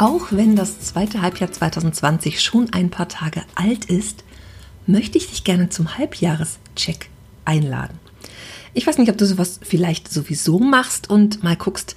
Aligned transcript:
Auch 0.00 0.28
wenn 0.30 0.56
das 0.56 0.80
zweite 0.80 1.20
Halbjahr 1.20 1.52
2020 1.52 2.40
schon 2.40 2.72
ein 2.72 2.88
paar 2.88 3.08
Tage 3.08 3.42
alt 3.54 3.84
ist, 3.84 4.24
möchte 4.86 5.18
ich 5.18 5.28
dich 5.28 5.44
gerne 5.44 5.68
zum 5.68 5.98
Halbjahrescheck 5.98 7.10
einladen. 7.44 7.98
Ich 8.72 8.86
weiß 8.86 8.96
nicht, 8.96 9.10
ob 9.10 9.18
du 9.18 9.26
sowas 9.26 9.60
vielleicht 9.62 10.10
sowieso 10.10 10.58
machst 10.58 11.10
und 11.10 11.42
mal 11.42 11.54
guckst, 11.54 11.96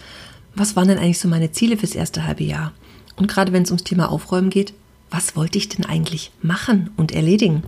was 0.54 0.76
waren 0.76 0.90
denn 0.90 0.98
eigentlich 0.98 1.20
so 1.20 1.30
meine 1.30 1.54
Ziele 1.54 1.78
fürs 1.78 1.96
erste 1.96 2.26
halbe 2.28 2.44
Jahr? 2.44 2.74
Und 3.16 3.30
gerade 3.30 3.54
wenn 3.54 3.64
es 3.64 3.72
ums 3.72 3.86
Thema 3.86 4.12
Aufräumen 4.12 4.50
geht, 4.50 4.74
was 5.10 5.38
wollte 5.38 5.58
ich 5.58 5.70
denn 5.70 5.86
eigentlich 5.86 6.32
machen 6.42 6.90
und 6.98 7.14
erledigen? 7.14 7.64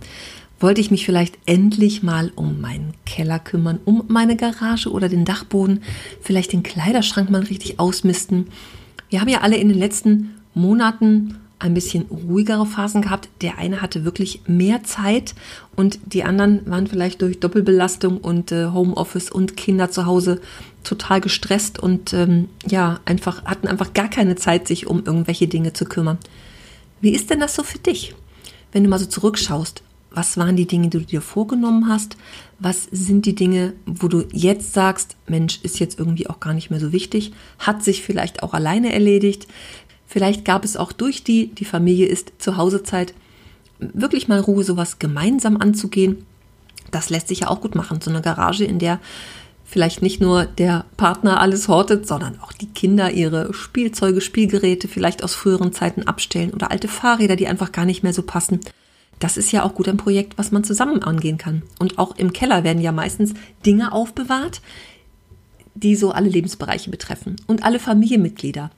Wollte 0.60 0.82
ich 0.82 0.90
mich 0.90 1.06
vielleicht 1.06 1.38
endlich 1.46 2.02
mal 2.02 2.30
um 2.36 2.60
meinen 2.60 2.92
Keller 3.06 3.38
kümmern, 3.38 3.80
um 3.86 4.04
meine 4.08 4.36
Garage 4.36 4.92
oder 4.92 5.08
den 5.08 5.24
Dachboden, 5.24 5.82
vielleicht 6.20 6.52
den 6.52 6.62
Kleiderschrank 6.62 7.30
mal 7.30 7.44
richtig 7.44 7.80
ausmisten? 7.80 8.48
Wir 9.08 9.20
haben 9.20 9.28
ja 9.28 9.40
alle 9.40 9.56
in 9.56 9.68
den 9.68 9.78
letzten 9.78 10.34
Monaten 10.54 11.38
ein 11.58 11.74
bisschen 11.74 12.02
ruhigere 12.02 12.66
Phasen 12.66 13.02
gehabt. 13.02 13.28
Der 13.40 13.58
eine 13.58 13.80
hatte 13.80 14.04
wirklich 14.04 14.42
mehr 14.46 14.84
Zeit 14.84 15.34
und 15.74 15.98
die 16.04 16.24
anderen 16.24 16.68
waren 16.70 16.86
vielleicht 16.86 17.22
durch 17.22 17.40
Doppelbelastung 17.40 18.18
und 18.18 18.52
äh, 18.52 18.66
Homeoffice 18.66 19.30
und 19.30 19.56
Kinder 19.56 19.90
zu 19.90 20.06
Hause 20.06 20.40
total 20.84 21.20
gestresst 21.20 21.78
und 21.78 22.12
ähm, 22.12 22.48
ja, 22.66 23.00
einfach 23.04 23.44
hatten 23.44 23.68
einfach 23.68 23.94
gar 23.94 24.08
keine 24.08 24.36
Zeit, 24.36 24.68
sich 24.68 24.86
um 24.86 25.04
irgendwelche 25.04 25.48
Dinge 25.48 25.72
zu 25.72 25.84
kümmern. 25.86 26.18
Wie 27.00 27.10
ist 27.10 27.30
denn 27.30 27.40
das 27.40 27.54
so 27.54 27.62
für 27.62 27.78
dich? 27.78 28.14
Wenn 28.72 28.84
du 28.84 28.90
mal 28.90 28.98
so 28.98 29.06
zurückschaust, 29.06 29.82
was 30.16 30.38
waren 30.38 30.56
die 30.56 30.66
Dinge, 30.66 30.88
die 30.88 30.98
du 30.98 31.04
dir 31.04 31.20
vorgenommen 31.20 31.88
hast? 31.88 32.16
Was 32.58 32.84
sind 32.90 33.26
die 33.26 33.34
Dinge, 33.34 33.74
wo 33.84 34.08
du 34.08 34.24
jetzt 34.32 34.72
sagst, 34.72 35.14
Mensch, 35.28 35.60
ist 35.62 35.78
jetzt 35.78 35.98
irgendwie 35.98 36.26
auch 36.28 36.40
gar 36.40 36.54
nicht 36.54 36.70
mehr 36.70 36.80
so 36.80 36.90
wichtig? 36.90 37.32
Hat 37.58 37.84
sich 37.84 38.02
vielleicht 38.02 38.42
auch 38.42 38.54
alleine 38.54 38.94
erledigt? 38.94 39.46
Vielleicht 40.06 40.46
gab 40.46 40.64
es 40.64 40.78
auch 40.78 40.92
durch 40.92 41.22
die, 41.22 41.48
die 41.48 41.66
Familie 41.66 42.06
ist 42.06 42.32
zu 42.38 42.56
Hause 42.56 42.82
Zeit, 42.82 43.12
wirklich 43.78 44.26
mal 44.26 44.40
Ruhe, 44.40 44.64
sowas 44.64 44.98
gemeinsam 44.98 45.58
anzugehen. 45.58 46.24
Das 46.90 47.10
lässt 47.10 47.28
sich 47.28 47.40
ja 47.40 47.48
auch 47.48 47.60
gut 47.60 47.74
machen. 47.74 48.00
So 48.00 48.10
eine 48.10 48.22
Garage, 48.22 48.64
in 48.64 48.78
der 48.78 49.00
vielleicht 49.66 50.00
nicht 50.00 50.22
nur 50.22 50.46
der 50.46 50.86
Partner 50.96 51.40
alles 51.42 51.68
hortet, 51.68 52.08
sondern 52.08 52.40
auch 52.40 52.52
die 52.52 52.68
Kinder 52.68 53.10
ihre 53.10 53.52
Spielzeuge, 53.52 54.22
Spielgeräte 54.22 54.88
vielleicht 54.88 55.22
aus 55.22 55.34
früheren 55.34 55.74
Zeiten 55.74 56.04
abstellen 56.04 56.54
oder 56.54 56.70
alte 56.70 56.88
Fahrräder, 56.88 57.36
die 57.36 57.48
einfach 57.48 57.70
gar 57.70 57.84
nicht 57.84 58.02
mehr 58.02 58.14
so 58.14 58.22
passen 58.22 58.60
das 59.18 59.36
ist 59.36 59.52
ja 59.52 59.62
auch 59.62 59.74
gut 59.74 59.88
ein 59.88 59.96
Projekt, 59.96 60.36
was 60.38 60.52
man 60.52 60.64
zusammen 60.64 61.02
angehen 61.02 61.38
kann. 61.38 61.62
Und 61.78 61.98
auch 61.98 62.16
im 62.16 62.32
Keller 62.32 62.64
werden 62.64 62.82
ja 62.82 62.92
meistens 62.92 63.34
Dinge 63.64 63.92
aufbewahrt, 63.92 64.60
die 65.74 65.96
so 65.96 66.10
alle 66.10 66.28
Lebensbereiche 66.28 66.90
betreffen 66.90 67.36
und 67.46 67.64
alle 67.64 67.78
Familienmitglieder. 67.78 68.70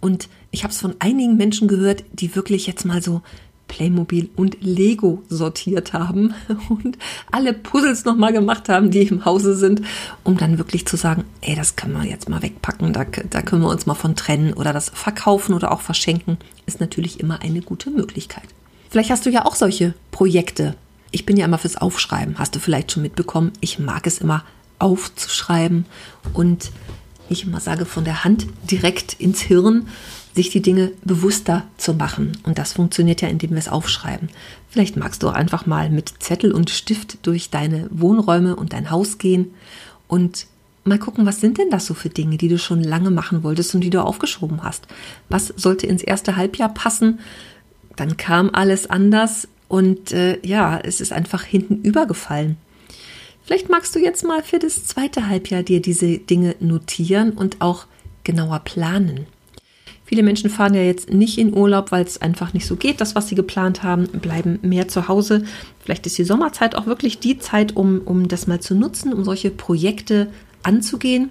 Und 0.00 0.28
ich 0.50 0.62
habe 0.64 0.72
es 0.72 0.80
von 0.80 0.94
einigen 0.98 1.36
Menschen 1.36 1.68
gehört, 1.68 2.04
die 2.12 2.34
wirklich 2.34 2.66
jetzt 2.66 2.84
mal 2.84 3.02
so 3.02 3.22
Playmobil 3.66 4.30
und 4.34 4.56
Lego 4.60 5.22
sortiert 5.28 5.92
haben 5.92 6.34
und 6.70 6.96
alle 7.30 7.52
Puzzles 7.52 8.04
nochmal 8.04 8.32
gemacht 8.32 8.68
haben, 8.68 8.90
die 8.90 9.02
im 9.02 9.24
Hause 9.24 9.54
sind, 9.54 9.82
um 10.24 10.38
dann 10.38 10.58
wirklich 10.58 10.86
zu 10.86 10.96
sagen, 10.96 11.24
ey, 11.42 11.54
das 11.54 11.76
können 11.76 11.92
wir 11.92 12.08
jetzt 12.08 12.28
mal 12.28 12.42
wegpacken, 12.42 12.94
da, 12.94 13.04
da 13.04 13.42
können 13.42 13.62
wir 13.62 13.68
uns 13.68 13.84
mal 13.84 13.94
von 13.94 14.16
trennen 14.16 14.54
oder 14.54 14.72
das 14.72 14.88
verkaufen 14.88 15.52
oder 15.54 15.70
auch 15.70 15.82
verschenken, 15.82 16.38
ist 16.66 16.80
natürlich 16.80 17.20
immer 17.20 17.42
eine 17.42 17.60
gute 17.60 17.90
Möglichkeit. 17.90 18.48
Vielleicht 18.90 19.10
hast 19.10 19.26
du 19.26 19.30
ja 19.30 19.44
auch 19.44 19.54
solche 19.54 19.94
Projekte. 20.10 20.74
Ich 21.10 21.26
bin 21.26 21.36
ja 21.36 21.44
immer 21.44 21.58
fürs 21.58 21.76
Aufschreiben, 21.76 22.38
hast 22.38 22.54
du 22.54 22.60
vielleicht 22.60 22.92
schon 22.92 23.02
mitbekommen. 23.02 23.52
Ich 23.60 23.78
mag 23.78 24.06
es 24.06 24.18
immer 24.18 24.44
aufzuschreiben 24.78 25.86
und 26.32 26.70
ich 27.28 27.44
immer 27.44 27.60
sage, 27.60 27.84
von 27.84 28.04
der 28.04 28.24
Hand 28.24 28.46
direkt 28.70 29.14
ins 29.14 29.40
Hirn, 29.40 29.88
sich 30.34 30.50
die 30.50 30.62
Dinge 30.62 30.92
bewusster 31.04 31.64
zu 31.76 31.94
machen. 31.94 32.38
Und 32.44 32.58
das 32.58 32.74
funktioniert 32.74 33.22
ja, 33.22 33.28
indem 33.28 33.50
wir 33.50 33.58
es 33.58 33.68
aufschreiben. 33.68 34.28
Vielleicht 34.70 34.96
magst 34.96 35.22
du 35.22 35.28
auch 35.28 35.34
einfach 35.34 35.66
mal 35.66 35.90
mit 35.90 36.12
Zettel 36.20 36.52
und 36.52 36.70
Stift 36.70 37.26
durch 37.26 37.50
deine 37.50 37.88
Wohnräume 37.90 38.56
und 38.56 38.72
dein 38.72 38.90
Haus 38.90 39.18
gehen 39.18 39.52
und 40.06 40.46
mal 40.84 40.98
gucken, 40.98 41.26
was 41.26 41.40
sind 41.40 41.58
denn 41.58 41.70
das 41.70 41.86
so 41.86 41.94
für 41.94 42.08
Dinge, 42.08 42.38
die 42.38 42.48
du 42.48 42.58
schon 42.58 42.82
lange 42.82 43.10
machen 43.10 43.42
wolltest 43.42 43.74
und 43.74 43.82
die 43.82 43.90
du 43.90 44.02
aufgeschoben 44.02 44.62
hast. 44.62 44.86
Was 45.28 45.48
sollte 45.56 45.86
ins 45.86 46.02
erste 46.02 46.36
Halbjahr 46.36 46.72
passen? 46.72 47.18
Dann 47.98 48.16
kam 48.16 48.50
alles 48.52 48.88
anders 48.88 49.48
und 49.66 50.12
äh, 50.12 50.38
ja, 50.46 50.78
es 50.78 51.00
ist 51.00 51.12
einfach 51.12 51.42
hinten 51.42 51.82
übergefallen. 51.82 52.56
Vielleicht 53.44 53.68
magst 53.68 53.94
du 53.94 53.98
jetzt 53.98 54.24
mal 54.24 54.42
für 54.42 54.58
das 54.58 54.84
zweite 54.84 55.28
Halbjahr 55.28 55.62
dir 55.62 55.82
diese 55.82 56.18
Dinge 56.18 56.54
notieren 56.60 57.32
und 57.32 57.60
auch 57.60 57.86
genauer 58.22 58.60
planen. 58.60 59.26
Viele 60.04 60.22
Menschen 60.22 60.48
fahren 60.48 60.74
ja 60.74 60.82
jetzt 60.82 61.10
nicht 61.10 61.38
in 61.38 61.54
Urlaub, 61.54 61.90
weil 61.90 62.04
es 62.04 62.22
einfach 62.22 62.54
nicht 62.54 62.66
so 62.66 62.76
geht, 62.76 63.00
das, 63.00 63.14
was 63.14 63.28
sie 63.28 63.34
geplant 63.34 63.82
haben, 63.82 64.06
bleiben 64.06 64.58
mehr 64.62 64.88
zu 64.88 65.08
Hause. 65.08 65.44
Vielleicht 65.82 66.06
ist 66.06 66.16
die 66.16 66.24
Sommerzeit 66.24 66.76
auch 66.76 66.86
wirklich 66.86 67.18
die 67.18 67.38
Zeit, 67.38 67.76
um, 67.76 68.00
um 68.04 68.28
das 68.28 68.46
mal 68.46 68.60
zu 68.60 68.74
nutzen, 68.74 69.12
um 69.12 69.24
solche 69.24 69.50
Projekte 69.50 70.28
anzugehen. 70.62 71.30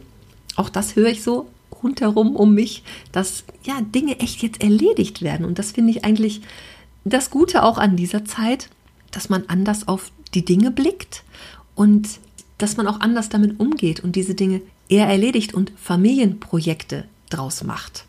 Auch 0.55 0.69
das 0.69 0.95
höre 0.95 1.09
ich 1.09 1.23
so 1.23 1.47
rundherum 1.83 2.35
um 2.35 2.53
mich, 2.53 2.83
dass 3.11 3.43
ja 3.63 3.79
Dinge 3.81 4.19
echt 4.19 4.41
jetzt 4.41 4.61
erledigt 4.61 5.21
werden. 5.21 5.45
Und 5.45 5.59
das 5.59 5.71
finde 5.71 5.91
ich 5.91 6.03
eigentlich 6.05 6.41
das 7.05 7.29
Gute 7.29 7.63
auch 7.63 7.77
an 7.77 7.95
dieser 7.95 8.25
Zeit, 8.25 8.69
dass 9.11 9.29
man 9.29 9.45
anders 9.47 9.87
auf 9.87 10.11
die 10.33 10.43
Dinge 10.43 10.71
blickt 10.71 11.23
und 11.75 12.19
dass 12.57 12.77
man 12.77 12.87
auch 12.87 12.99
anders 12.99 13.29
damit 13.29 13.59
umgeht 13.59 13.99
und 13.99 14.15
diese 14.15 14.35
Dinge 14.35 14.61
eher 14.89 15.07
erledigt 15.07 15.53
und 15.53 15.71
Familienprojekte 15.77 17.05
draus 17.29 17.63
macht. 17.63 18.06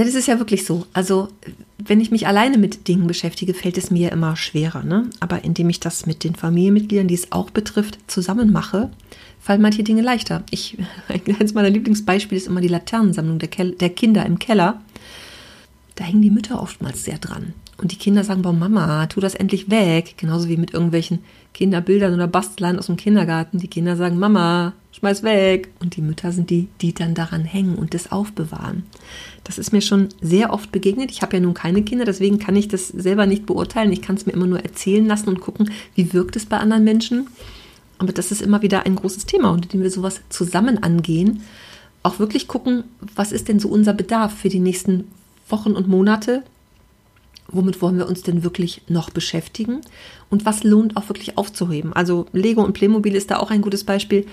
Ja, 0.00 0.06
das 0.06 0.14
ist 0.14 0.28
ja 0.28 0.38
wirklich 0.38 0.64
so. 0.64 0.86
Also, 0.94 1.28
wenn 1.76 2.00
ich 2.00 2.10
mich 2.10 2.26
alleine 2.26 2.56
mit 2.56 2.88
Dingen 2.88 3.06
beschäftige, 3.06 3.52
fällt 3.52 3.76
es 3.76 3.90
mir 3.90 4.10
immer 4.12 4.34
schwerer. 4.34 4.82
Ne? 4.82 5.10
Aber 5.20 5.44
indem 5.44 5.68
ich 5.68 5.78
das 5.78 6.06
mit 6.06 6.24
den 6.24 6.34
Familienmitgliedern, 6.34 7.06
die 7.06 7.16
es 7.16 7.32
auch 7.32 7.50
betrifft, 7.50 7.98
zusammen 8.06 8.50
mache, 8.50 8.90
fallen 9.40 9.60
manche 9.60 9.82
Dinge 9.82 10.00
leichter. 10.00 10.42
Ich, 10.48 10.78
eines 11.38 11.52
meiner 11.52 11.68
Lieblingsbeispiele 11.68 12.38
ist 12.38 12.46
immer 12.46 12.62
die 12.62 12.68
Laternensammlung 12.68 13.38
der, 13.40 13.50
der 13.50 13.90
Kinder 13.90 14.24
im 14.24 14.38
Keller. 14.38 14.80
Da 16.00 16.06
hängen 16.06 16.22
die 16.22 16.30
Mütter 16.30 16.62
oftmals 16.62 17.04
sehr 17.04 17.18
dran. 17.18 17.52
Und 17.76 17.92
die 17.92 17.98
Kinder 17.98 18.24
sagen, 18.24 18.40
boah, 18.40 18.54
Mama, 18.54 19.06
tu 19.08 19.20
das 19.20 19.34
endlich 19.34 19.68
weg. 19.68 20.14
Genauso 20.16 20.48
wie 20.48 20.56
mit 20.56 20.72
irgendwelchen 20.72 21.18
Kinderbildern 21.52 22.14
oder 22.14 22.26
Bastlern 22.26 22.78
aus 22.78 22.86
dem 22.86 22.96
Kindergarten. 22.96 23.58
Die 23.58 23.68
Kinder 23.68 23.96
sagen, 23.96 24.18
Mama, 24.18 24.72
schmeiß 24.92 25.22
weg. 25.24 25.68
Und 25.78 25.96
die 25.96 26.00
Mütter 26.00 26.32
sind 26.32 26.48
die, 26.48 26.68
die 26.80 26.94
dann 26.94 27.14
daran 27.14 27.44
hängen 27.44 27.74
und 27.74 27.92
das 27.92 28.12
aufbewahren. 28.12 28.84
Das 29.44 29.58
ist 29.58 29.74
mir 29.74 29.82
schon 29.82 30.08
sehr 30.22 30.54
oft 30.54 30.72
begegnet. 30.72 31.10
Ich 31.10 31.20
habe 31.20 31.36
ja 31.36 31.42
nun 31.42 31.52
keine 31.52 31.82
Kinder, 31.82 32.06
deswegen 32.06 32.38
kann 32.38 32.56
ich 32.56 32.68
das 32.68 32.88
selber 32.88 33.26
nicht 33.26 33.44
beurteilen. 33.44 33.92
Ich 33.92 34.00
kann 34.00 34.16
es 34.16 34.24
mir 34.24 34.32
immer 34.32 34.46
nur 34.46 34.60
erzählen 34.60 35.04
lassen 35.04 35.28
und 35.28 35.42
gucken, 35.42 35.70
wie 35.96 36.14
wirkt 36.14 36.34
es 36.34 36.46
bei 36.46 36.56
anderen 36.56 36.84
Menschen. 36.84 37.26
Aber 37.98 38.14
das 38.14 38.32
ist 38.32 38.40
immer 38.40 38.62
wieder 38.62 38.86
ein 38.86 38.96
großes 38.96 39.26
Thema, 39.26 39.50
unter 39.50 39.68
dem 39.68 39.82
wir 39.82 39.90
sowas 39.90 40.22
zusammen 40.30 40.82
angehen. 40.82 41.42
Auch 42.02 42.18
wirklich 42.18 42.48
gucken, 42.48 42.84
was 43.14 43.32
ist 43.32 43.48
denn 43.48 43.60
so 43.60 43.68
unser 43.68 43.92
Bedarf 43.92 44.32
für 44.32 44.48
die 44.48 44.60
nächsten 44.60 45.04
Wochen 45.50 45.72
und 45.72 45.88
Monate? 45.88 46.42
Womit 47.48 47.82
wollen 47.82 47.98
wir 47.98 48.08
uns 48.08 48.22
denn 48.22 48.44
wirklich 48.44 48.82
noch 48.88 49.10
beschäftigen? 49.10 49.80
Und 50.28 50.44
was 50.44 50.62
lohnt 50.62 50.96
auch 50.96 51.08
wirklich 51.08 51.36
aufzuheben? 51.36 51.92
Also 51.92 52.26
Lego 52.32 52.62
und 52.62 52.74
Playmobil 52.74 53.14
ist 53.16 53.30
da 53.30 53.38
auch 53.38 53.50
ein 53.50 53.62
gutes 53.62 53.84
Beispiel, 53.84 54.26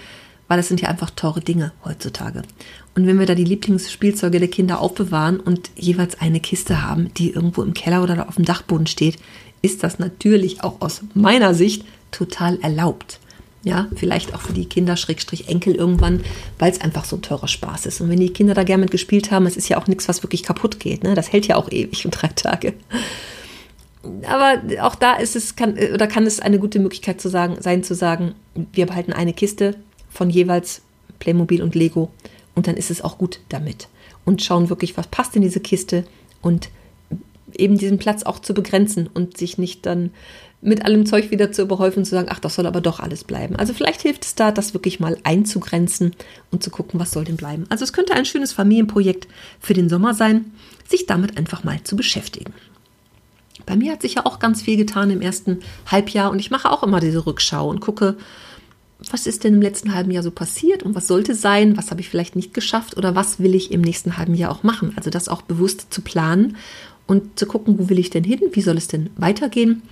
weil 0.48 0.58
das 0.58 0.68
sind 0.68 0.81
ja 0.81 0.90
einfach 0.90 1.10
teure 1.10 1.42
Dinge 1.42 1.74
heutzutage. 1.84 2.44
Und 2.96 3.08
wenn 3.08 3.19
wir 3.19 3.25
da 3.25 3.36
die 3.36 3.44
Lieblingsspielzeuge 3.44 4.40
der 4.40 4.48
Kinder 4.48 4.80
aufbewahren 4.80 5.40
und 5.40 5.72
jeweils 5.75 6.22
eine 6.22 6.40
Kiste 6.40 6.84
haben, 6.84 7.14
die 7.16 7.31
irgendwo 7.31 7.64
im 7.64 7.74
Keller 7.74 8.04
oder 8.04 8.28
auf 8.28 8.36
dem 8.36 8.46
Dachboden 8.46 8.88
steht, 8.88 9.18
ist 9.62 9.84
das 9.84 10.00
natürlich 10.00 10.64
auch 10.64 10.81
aus 10.81 11.02
meiner 11.14 11.54
Sicht 11.54 11.86
total 12.12 12.60
erlaubt. 12.62 13.19
Ja, 13.68 13.90
vielleicht 13.96 14.34
auch 14.34 14.40
für 14.40 14.54
die 14.54 14.66
Kinder, 14.66 14.96
Schrägstrich 14.96 15.50
Enkel 15.50 15.75
irgendwann, 15.75 16.24
weil 16.58 16.72
es 16.72 16.80
einfach 16.80 17.04
so 17.04 17.18
ein 17.18 17.22
teurer 17.22 17.50
Spaß 17.50 17.86
ist. 17.86 18.00
Und 18.00 18.10
wenn 18.10 18.19
die 18.22 18.31
Kinder 18.31 18.54
da 18.54 18.64
gerne 18.64 18.81
mit 18.81 18.92
gespielt 18.92 19.30
haben, 19.30 19.46
es 19.46 19.58
ist 19.58 19.68
ja 19.68 19.78
auch 19.78 19.88
nichts, 19.88 20.08
was 20.08 20.24
wirklich 20.24 20.44
kaputt 20.44 20.80
geht. 20.80 21.04
Ne? 21.04 21.16
Das 21.16 21.34
hält 21.34 21.48
ja 21.48 21.58
auch 21.58 21.69
ewig 21.69 22.06
und 22.06 22.12
drei 22.12 22.30
Tage. 22.30 22.75
Aber 24.25 24.62
auch 24.86 24.96
da 24.96 25.16
ist 25.16 25.36
es, 25.36 25.58
kann, 25.58 25.78
oder 25.94 26.08
kann 26.08 26.25
es 26.25 26.40
eine 26.40 26.60
gute 26.60 26.80
Möglichkeit 26.80 27.19
zu 27.19 27.28
sagen, 27.28 27.58
sein, 27.60 27.84
zu 27.84 27.94
sagen, 27.94 28.36
wir 28.72 28.86
behalten 28.86 29.12
eine 29.12 29.34
Kiste 29.34 29.75
von 30.10 30.30
jeweils 30.30 30.81
Playmobil 31.19 31.62
und 31.62 31.75
Lego 31.75 32.10
und 32.56 32.68
dann 32.68 32.78
ist 32.78 32.90
es 32.90 33.02
auch 33.02 33.18
gut 33.18 33.42
damit. 33.50 33.90
Und 34.24 34.42
schauen 34.42 34.69
wirklich, 34.69 34.96
was 34.96 35.08
passt 35.08 35.36
in 35.36 35.42
diese 35.42 35.60
Kiste 35.60 36.06
und 36.42 36.69
eben 37.58 37.78
diesen 37.78 37.98
Platz 37.98 38.24
auch 38.24 38.40
zu 38.40 38.54
begrenzen 38.54 39.08
und 39.14 39.36
sich 39.36 39.58
nicht 39.58 39.86
dann 39.86 40.12
mit 40.62 40.83
allem 40.83 41.06
Zeug 41.06 41.30
wieder 41.30 41.51
zu 41.51 41.62
überhäufen 41.62 42.00
und 42.00 42.06
zu 42.06 42.12
sagen, 42.12 42.30
ach, 42.31 42.39
das 42.39 42.56
soll 42.56 42.65
aber 42.65 42.81
doch 42.81 43.00
alles 43.00 43.24
bleiben. 43.24 43.56
Also 43.56 43.74
vielleicht 43.74 44.01
hilft 44.01 44.25
es 44.25 44.36
da, 44.36 44.51
das 44.51 44.74
wirklich 44.74 45.00
mal 45.00 45.18
einzugrenzen 45.24 46.15
und 46.51 46.63
zu 46.63 46.71
gucken, 46.71 47.00
was 47.00 47.12
soll 47.12 47.25
denn 47.25 47.38
bleiben. 47.38 47.65
Also 47.69 47.83
es 47.83 47.94
könnte 47.94 48.13
ein 48.13 48.25
schönes 48.25 48.54
Familienprojekt 48.54 49.27
für 49.59 49.74
den 49.74 49.88
Sommer 49.88 50.13
sein, 50.13 50.51
sich 50.88 51.06
damit 51.06 51.38
einfach 51.38 51.63
mal 51.63 51.83
zu 51.83 51.95
beschäftigen. 51.95 52.54
Bei 53.65 53.75
mir 53.75 53.92
hat 53.92 54.01
sich 54.01 54.15
ja 54.15 54.25
auch 54.25 54.39
ganz 54.39 54.62
viel 54.62 54.77
getan 54.77 55.12
im 55.12 55.21
ersten 55.21 55.59
Halbjahr 55.86 56.31
und 56.31 56.39
ich 56.39 56.51
mache 56.51 56.71
auch 56.71 56.83
immer 56.83 57.00
diese 57.00 57.25
Rückschau 57.25 57.69
und 57.69 57.81
gucke, 57.81 58.15
was 59.12 59.27
ist 59.27 59.44
denn 59.44 59.56
im 59.56 59.62
letzten 59.62 59.94
halben 59.94 60.09
Jahr 60.09 60.24
so 60.24 60.31
passiert 60.31 60.83
und 60.83 60.95
was 60.95 61.07
sollte 61.07 61.36
sein, 61.36 61.77
was 61.77 61.92
habe 61.92 62.01
ich 62.01 62.09
vielleicht 62.09 62.36
nicht 62.36 62.54
geschafft 62.54 62.98
oder 62.98 63.13
was 63.13 63.39
will 63.39 63.54
ich 63.54 63.71
im 63.71 63.81
nächsten 63.81 64.18
halben 64.18 64.33
Jahr 64.33 64.51
auch 64.51 64.63
machen. 64.63 64.94
Also 64.95 65.09
das 65.09 65.30
auch 65.30 65.44
bewusst 65.44 65.88
zu 65.94 66.01
planen 66.01 66.57
und 67.06 67.38
zu 67.38 67.45
gucken, 67.45 67.77
wo 67.77 67.89
will 67.89 68.00
ich 68.00 68.09
denn 68.09 68.24
hin, 68.24 68.42
wie 68.54 68.62
soll 68.62 68.77
es 68.77 68.88
denn 68.88 69.12
weitergehen. 69.18 69.83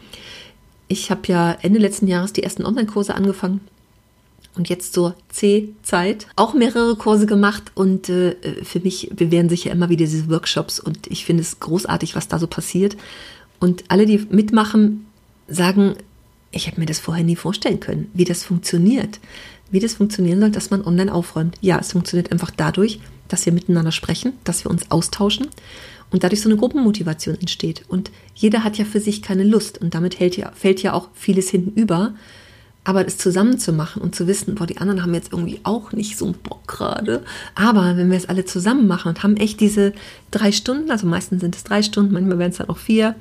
Ich 0.88 1.10
habe 1.12 1.22
ja 1.28 1.52
Ende 1.62 1.80
letzten 1.80 2.08
Jahres 2.08 2.34
die 2.34 2.44
ersten 2.44 2.66
Online-Kurse 2.66 3.16
angefangen 3.16 3.62
und 4.56 4.70
jetzt 4.70 4.94
zur 4.94 5.16
C-Zeit 5.30 6.28
auch 6.36 6.54
mehrere 6.54 6.96
Kurse 6.96 7.26
gemacht 7.26 7.72
und 7.76 8.10
äh, 8.10 8.36
für 8.64 8.80
mich 8.80 9.10
bewähren 9.14 9.50
sich 9.50 9.66
ja 9.66 9.72
immer 9.72 9.90
wieder 9.90 10.06
diese 10.06 10.30
Workshops 10.30 10.80
und 10.80 11.08
ich 11.08 11.26
finde 11.26 11.42
es 11.42 11.60
großartig, 11.60 12.16
was 12.16 12.28
da 12.28 12.40
so 12.40 12.48
passiert. 12.48 12.96
Und 13.60 13.86
alle, 13.88 14.06
die 14.06 14.26
mitmachen, 14.30 15.06
sagen, 15.48 15.96
ich 16.52 16.68
habe 16.68 16.80
mir 16.80 16.86
das 16.86 17.00
vorher 17.00 17.24
nie 17.24 17.36
vorstellen 17.36 17.80
können, 17.80 18.10
wie 18.14 18.26
das 18.26 18.44
funktioniert. 18.44 19.20
Wie 19.72 19.80
das 19.80 19.96
funktionieren 19.96 20.40
soll, 20.40 20.52
dass 20.52 20.70
man 20.70 20.86
online 20.86 21.14
aufräumt. 21.14 21.58
Ja, 21.62 21.80
es 21.80 21.92
funktioniert 21.92 22.32
einfach 22.32 22.52
dadurch, 22.52 23.00
dass 23.28 23.46
wir 23.46 23.54
miteinander 23.54 23.92
sprechen, 23.92 24.34
dass 24.44 24.64
wir 24.64 24.72
uns 24.72 24.92
austauschen 24.92 25.48
und 26.12 26.24
dadurch 26.24 26.42
so 26.42 26.50
eine 26.50 26.58
Gruppenmotivation 26.58 27.36
entsteht. 27.36 27.84
Und 27.88 28.12
jeder 28.36 28.64
hat 28.64 28.78
ja 28.78 28.86
für 28.86 29.00
sich 29.00 29.22
keine 29.22 29.44
Lust 29.44 29.80
und 29.82 29.94
damit 29.94 30.20
ja, 30.20 30.52
fällt 30.54 30.82
ja 30.82 30.94
auch 30.94 31.10
vieles 31.14 31.50
hinten 31.50 31.80
über. 31.80 32.14
Aber 32.88 33.06
es 33.08 33.18
zusammen 33.18 33.58
zu 33.58 33.74
machen 33.74 34.02
und 34.02 34.14
zu 34.14 34.28
wissen, 34.28 34.54
boah, 34.54 34.68
die 34.68 34.78
anderen 34.78 35.02
haben 35.02 35.16
jetzt 35.16 35.34
irgendwie 35.34 35.60
auch 35.64 35.92
nicht 35.92 36.18
so 36.18 36.26
einen 36.26 36.36
Bock 36.36 36.68
gerade. 36.68 37.24
Aber 37.56 37.98
wenn 37.98 38.12
wir 38.12 38.18
es 38.18 38.30
alle 38.30 38.46
zusammen 38.46 38.86
machen 38.86 39.10
und 39.10 39.24
haben 39.24 39.38
echt 39.38 39.60
diese 39.60 39.94
drei 40.30 40.52
Stunden, 40.52 40.92
also 40.92 41.08
meistens 41.08 41.42
sind 41.42 41.56
es 41.56 41.64
drei 41.64 41.82
Stunden, 41.82 42.14
manchmal 42.14 42.38
werden 42.38 42.52
es 42.52 42.58
dann 42.58 42.70
auch 42.70 42.78
vier, 42.78 43.16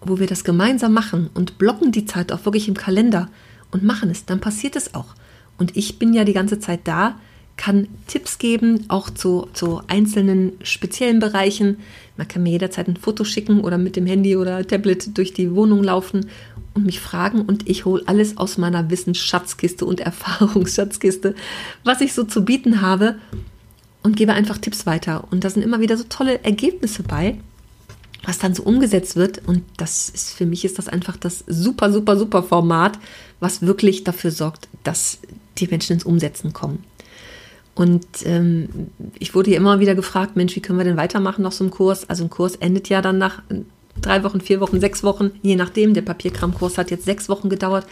wo 0.00 0.20
wir 0.20 0.28
das 0.28 0.44
gemeinsam 0.44 0.92
machen 0.92 1.30
und 1.34 1.58
blocken 1.58 1.90
die 1.90 2.04
Zeit 2.04 2.30
auch 2.30 2.44
wirklich 2.44 2.68
im 2.68 2.74
Kalender 2.74 3.28
und 3.72 3.82
machen 3.82 4.08
es, 4.08 4.24
dann 4.24 4.40
passiert 4.40 4.76
es 4.76 4.94
auch. 4.94 5.16
Und 5.58 5.76
ich 5.76 5.98
bin 5.98 6.14
ja 6.14 6.24
die 6.24 6.32
ganze 6.32 6.60
Zeit 6.60 6.80
da, 6.84 7.18
kann 7.56 7.88
Tipps 8.06 8.38
geben, 8.38 8.84
auch 8.88 9.10
zu, 9.10 9.48
zu 9.52 9.80
einzelnen 9.88 10.52
speziellen 10.62 11.20
Bereichen. 11.20 11.78
Man 12.16 12.28
kann 12.28 12.42
mir 12.42 12.50
jederzeit 12.50 12.88
ein 12.88 12.96
Foto 12.96 13.24
schicken 13.24 13.60
oder 13.60 13.78
mit 13.78 13.96
dem 13.96 14.06
Handy 14.06 14.36
oder 14.36 14.66
Tablet 14.66 15.16
durch 15.16 15.32
die 15.32 15.54
Wohnung 15.54 15.82
laufen 15.82 16.26
und 16.74 16.84
mich 16.84 17.00
fragen 17.00 17.40
und 17.42 17.68
ich 17.68 17.84
hole 17.84 18.02
alles 18.06 18.36
aus 18.36 18.58
meiner 18.58 18.90
Wissensschatzkiste 18.90 19.84
und 19.86 20.00
Erfahrungsschatzkiste, 20.00 21.34
was 21.84 22.00
ich 22.00 22.12
so 22.12 22.24
zu 22.24 22.44
bieten 22.44 22.82
habe 22.82 23.16
und 24.02 24.16
gebe 24.16 24.34
einfach 24.34 24.58
Tipps 24.58 24.86
weiter. 24.86 25.24
Und 25.30 25.44
da 25.44 25.50
sind 25.50 25.62
immer 25.62 25.80
wieder 25.80 25.96
so 25.96 26.04
tolle 26.08 26.44
Ergebnisse 26.44 27.02
bei 27.02 27.38
was 28.26 28.38
dann 28.38 28.54
so 28.54 28.64
umgesetzt 28.64 29.16
wird. 29.16 29.40
Und 29.46 29.62
das 29.76 30.10
ist 30.10 30.32
für 30.32 30.46
mich 30.46 30.64
ist 30.64 30.78
das 30.78 30.88
einfach 30.88 31.16
das 31.16 31.44
super, 31.46 31.92
super, 31.92 32.18
super 32.18 32.42
Format, 32.42 32.98
was 33.40 33.62
wirklich 33.62 34.04
dafür 34.04 34.32
sorgt, 34.32 34.68
dass 34.84 35.20
die 35.58 35.68
Menschen 35.68 35.94
ins 35.94 36.04
Umsetzen 36.04 36.52
kommen. 36.52 36.84
Und 37.76 38.06
ähm, 38.24 38.90
ich 39.18 39.34
wurde 39.34 39.50
hier 39.50 39.58
immer 39.58 39.80
wieder 39.80 39.94
gefragt, 39.94 40.34
Mensch, 40.34 40.56
wie 40.56 40.60
können 40.60 40.78
wir 40.78 40.84
denn 40.84 40.96
weitermachen 40.96 41.42
nach 41.42 41.52
so 41.52 41.62
einem 41.62 41.70
Kurs? 41.70 42.08
Also 42.08 42.24
ein 42.24 42.30
Kurs 42.30 42.56
endet 42.56 42.88
ja 42.88 43.02
dann 43.02 43.18
nach 43.18 43.42
drei 44.00 44.24
Wochen, 44.24 44.40
vier 44.40 44.60
Wochen, 44.60 44.80
sechs 44.80 45.04
Wochen, 45.04 45.32
je 45.42 45.56
nachdem. 45.56 45.92
Der 45.92 46.00
Papierkramkurs 46.00 46.78
hat 46.78 46.90
jetzt 46.90 47.04
sechs 47.04 47.28
Wochen 47.28 47.50
gedauert. 47.50 47.86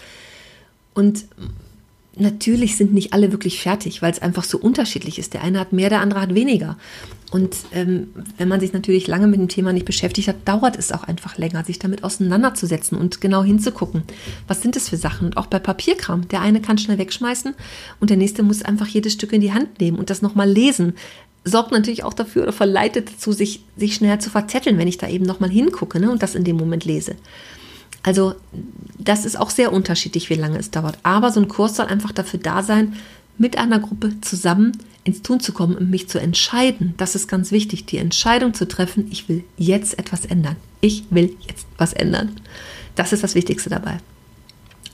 Und 0.95 1.27
natürlich 2.17 2.77
sind 2.77 2.93
nicht 2.93 3.13
alle 3.13 3.33
wirklich 3.33 3.61
fertig, 3.61 4.03
weil 4.03 4.13
es 4.13 4.23
einfach 4.23 4.45
so 4.45 4.59
unterschiedlich 4.59 5.19
ist. 5.19 5.35
Der 5.35 5.43
eine 5.43 5.59
hat 5.59 5.73
mehr, 5.73 5.89
der 5.89 6.01
andere 6.01 6.21
hat 6.21 6.35
weniger. 6.35 6.77
Und 7.31 7.57
ähm, 7.73 8.09
wenn 8.39 8.47
man 8.47 8.61
sich 8.61 8.73
natürlich 8.73 9.09
lange 9.09 9.27
mit 9.27 9.41
dem 9.41 9.49
Thema 9.49 9.73
nicht 9.73 9.87
beschäftigt 9.87 10.29
hat, 10.29 10.47
dauert 10.47 10.79
es 10.79 10.93
auch 10.93 11.03
einfach 11.03 11.37
länger, 11.37 11.65
sich 11.65 11.81
damit 11.81 12.05
auseinanderzusetzen 12.05 12.97
und 12.97 13.21
genau 13.21 13.43
hinzugucken. 13.43 14.03
Was 14.47 14.63
sind 14.63 14.77
das 14.77 14.89
für 14.89 14.97
Sachen? 14.97 15.29
Und 15.29 15.37
auch 15.37 15.47
bei 15.47 15.59
Papierkram. 15.59 16.29
Der 16.29 16.43
eine 16.43 16.61
kann 16.61 16.79
schnell 16.79 16.99
wegschmeißen 16.99 17.55
und 17.99 18.11
der 18.11 18.17
nächste 18.17 18.45
muss 18.45 18.63
einfach 18.63 18.87
jedes 18.87 19.15
Stück 19.15 19.33
in 19.33 19.41
die 19.41 19.53
Hand 19.53 19.81
nehmen 19.81 19.99
und 19.99 20.11
das 20.11 20.23
nochmal 20.23 20.49
lesen. 20.49 20.95
Sorgt 21.45 21.73
natürlich 21.73 22.05
auch 22.05 22.15
dafür 22.15 22.45
oder 22.45 22.53
verleitet 22.53 23.11
dazu, 23.13 23.33
sich, 23.33 23.65
sich 23.77 23.97
schneller 23.97 24.21
zu 24.21 24.31
verzetteln, 24.31 24.79
wenn 24.79 24.89
ich 24.89 24.99
da 24.99 25.09
eben 25.09 25.27
nochmal 25.27 25.51
hingucke 25.51 25.99
ne, 25.99 26.11
und 26.11 26.23
das 26.23 26.37
in 26.37 26.45
dem 26.45 26.57
Moment 26.57 26.85
lese. 26.85 27.17
Also 28.05 28.35
das 28.99 29.25
ist 29.25 29.41
auch 29.41 29.51
sehr 29.51 29.73
unterschiedlich, 29.73 30.31
wie 30.31 30.35
lange 30.35 30.59
es 30.59 30.71
dauert. 30.71 30.99
Aber 31.03 31.33
so 31.33 31.41
ein 31.41 31.49
Kurs 31.49 31.75
soll 31.75 31.87
einfach 31.87 32.13
dafür 32.13 32.39
da 32.39 32.63
sein, 32.63 32.95
mit 33.39 33.59
einer 33.59 33.81
Gruppe 33.81 34.21
zusammen 34.21 34.73
ins 35.03 35.23
Tun 35.23 35.41
zu 35.41 35.53
kommen 35.53 35.75
und 35.75 35.91
mich 35.91 36.09
zu 36.09 36.21
entscheiden. 36.21 36.95
Das 36.99 37.15
ist 37.15 37.27
ganz 37.29 37.51
wichtig, 37.51 37.87
die 37.87 37.99
Entscheidung 37.99 38.55
zu 38.55 38.69
treffen, 38.69 39.09
ich 39.11 39.29
will 39.29 39.43
jetzt 39.57 39.99
etwas 39.99 40.25
ändern. 40.25 40.57
Ich 40.81 41.05
will 41.11 41.37
jetzt 41.49 41.67
was 41.77 41.93
ändern. 41.95 42.37
Das 42.95 43.13
ist 43.13 43.25
das 43.25 43.35
Wichtigste 43.35 43.71
dabei. 43.71 43.99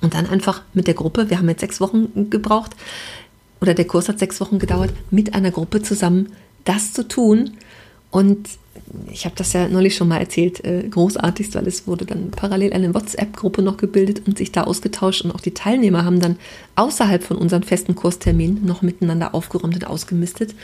Und 0.00 0.14
dann 0.14 0.26
einfach 0.26 0.62
mit 0.72 0.86
der 0.86 0.94
Gruppe, 0.94 1.30
wir 1.30 1.38
haben 1.38 1.48
jetzt 1.48 1.60
sechs 1.60 1.80
Wochen 1.80 2.30
gebraucht, 2.30 2.74
oder 3.60 3.74
der 3.74 3.86
Kurs 3.86 4.08
hat 4.08 4.18
sechs 4.18 4.40
Wochen 4.40 4.58
gedauert, 4.58 4.92
mit 5.10 5.34
einer 5.34 5.50
Gruppe 5.50 5.82
zusammen 5.82 6.32
das 6.64 6.92
zu 6.92 7.06
tun 7.06 7.56
und 8.10 8.48
ich 9.10 9.24
habe 9.24 9.34
das 9.36 9.52
ja 9.52 9.68
neulich 9.68 9.96
schon 9.96 10.08
mal 10.08 10.18
erzählt, 10.18 10.64
äh, 10.64 10.84
großartigst, 10.88 11.54
weil 11.54 11.66
es 11.66 11.86
wurde 11.86 12.04
dann 12.04 12.30
parallel 12.30 12.72
eine 12.72 12.94
WhatsApp-Gruppe 12.94 13.62
noch 13.62 13.76
gebildet 13.76 14.22
und 14.26 14.38
sich 14.38 14.52
da 14.52 14.64
ausgetauscht 14.64 15.22
und 15.22 15.32
auch 15.32 15.40
die 15.40 15.54
Teilnehmer 15.54 16.04
haben 16.04 16.20
dann 16.20 16.36
außerhalb 16.76 17.22
von 17.22 17.36
unseren 17.36 17.62
festen 17.62 17.94
Kursterminen 17.94 18.64
noch 18.64 18.82
miteinander 18.82 19.34
aufgeräumt 19.34 19.74
und 19.74 19.86
ausgemistet. 19.86 20.54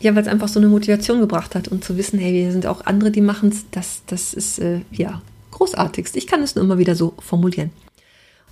Ja, 0.00 0.14
weil 0.14 0.22
es 0.22 0.28
einfach 0.28 0.48
so 0.48 0.58
eine 0.58 0.68
Motivation 0.68 1.20
gebracht 1.20 1.54
hat 1.54 1.68
und 1.68 1.84
zu 1.84 1.96
wissen, 1.96 2.18
hey, 2.18 2.32
wir 2.32 2.52
sind 2.52 2.66
auch 2.66 2.86
andere, 2.86 3.10
die 3.10 3.20
machen 3.20 3.50
es, 3.50 3.64
das, 3.70 4.02
das 4.06 4.34
ist 4.34 4.58
äh, 4.58 4.80
ja 4.90 5.22
großartigst. 5.52 6.16
Ich 6.16 6.26
kann 6.26 6.42
es 6.42 6.54
nur 6.54 6.64
immer 6.64 6.78
wieder 6.78 6.96
so 6.96 7.14
formulieren. 7.20 7.70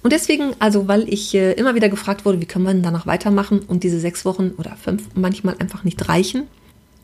Und 0.02 0.12
deswegen, 0.12 0.54
also 0.60 0.88
weil 0.88 1.12
ich 1.12 1.34
äh, 1.34 1.52
immer 1.52 1.74
wieder 1.74 1.88
gefragt 1.88 2.24
wurde, 2.24 2.40
wie 2.40 2.46
können 2.46 2.64
wir 2.64 2.72
denn 2.72 2.82
danach 2.82 3.06
weitermachen 3.06 3.60
und 3.60 3.82
diese 3.82 4.00
sechs 4.00 4.24
Wochen 4.24 4.52
oder 4.56 4.76
fünf 4.76 5.02
manchmal 5.14 5.56
einfach 5.58 5.84
nicht 5.84 6.08
reichen, 6.08 6.44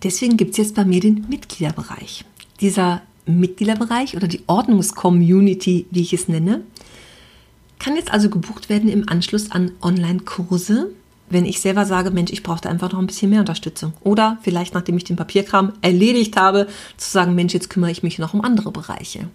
Deswegen 0.03 0.37
gibt 0.37 0.53
es 0.53 0.57
jetzt 0.59 0.75
bei 0.75 0.85
mir 0.85 1.01
den 1.01 1.27
Mitgliederbereich. 1.29 2.25
Dieser 2.61 3.03
Mitgliederbereich 3.27 4.17
oder 4.17 4.29
die 4.29 4.43
Ordnungscommunity, 4.47 5.87
wie 5.91 6.03
ich 6.03 6.13
es 6.13 6.29
nenne, 6.29 6.63
kann 7.79 7.97
jetzt 7.97 8.13
also 8.13 8.31
gebucht 8.31 8.69
werden 8.69 8.89
im 8.89 9.09
Anschluss 9.09 9.51
an 9.51 9.73
Online-Kurse, 9.83 10.91
wenn 11.29 11.45
ich 11.45 11.61
selber 11.61 11.85
sage, 11.85 12.11
Mensch, 12.11 12.33
ich 12.33 12.43
brauchte 12.43 12.69
einfach 12.69 12.93
noch 12.93 13.01
ein 13.01 13.07
bisschen 13.07 13.31
mehr 13.31 13.41
Unterstützung. 13.41 13.93
Oder 14.01 14.39
vielleicht, 14.43 14.75
nachdem 14.75 14.97
ich 14.97 15.05
den 15.05 15.17
Papierkram 15.17 15.73
erledigt 15.83 16.37
habe, 16.37 16.69
zu 16.97 17.11
sagen, 17.11 17.35
Mensch, 17.35 17.53
jetzt 17.53 17.69
kümmere 17.69 17.91
ich 17.91 18.03
mich 18.03 18.19
noch 18.19 18.33
um 18.33 18.43
andere 18.43 18.71
Bereiche. 18.71 19.29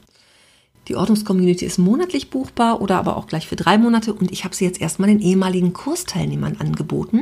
Die 0.91 0.98
Ordnungscommunity 0.98 1.63
ist 1.63 1.77
monatlich 1.77 2.29
buchbar 2.29 2.81
oder 2.81 2.98
aber 2.98 3.15
auch 3.15 3.25
gleich 3.25 3.48
für 3.48 3.55
drei 3.55 3.77
Monate 3.77 4.13
und 4.13 4.29
ich 4.29 4.43
habe 4.43 4.53
sie 4.53 4.65
jetzt 4.65 4.81
erstmal 4.81 5.07
den 5.07 5.21
ehemaligen 5.21 5.71
Kursteilnehmern 5.71 6.57
angeboten, 6.60 7.21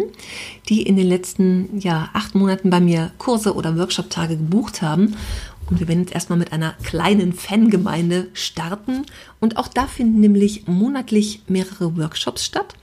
die 0.69 0.81
in 0.81 0.95
den 0.95 1.05
letzten 1.05 1.79
ja, 1.79 2.09
acht 2.13 2.33
Monaten 2.33 2.71
bei 2.71 2.79
mir 2.79 3.11
Kurse 3.19 3.53
oder 3.53 3.77
Workshop-Tage 3.77 4.38
gebucht 4.38 4.81
haben. 4.81 5.15
Und 5.69 5.79
wir 5.79 5.88
werden 5.88 5.99
jetzt 5.99 6.15
erstmal 6.15 6.39
mit 6.39 6.51
einer 6.51 6.73
kleinen 6.83 7.31
Fangemeinde 7.31 8.29
starten. 8.33 9.05
Und 9.39 9.57
auch 9.57 9.67
da 9.67 9.85
finden 9.85 10.19
nämlich 10.19 10.65
monatlich 10.65 11.43
mehrere 11.47 11.95
Workshops 11.95 12.43
statt. 12.43 12.73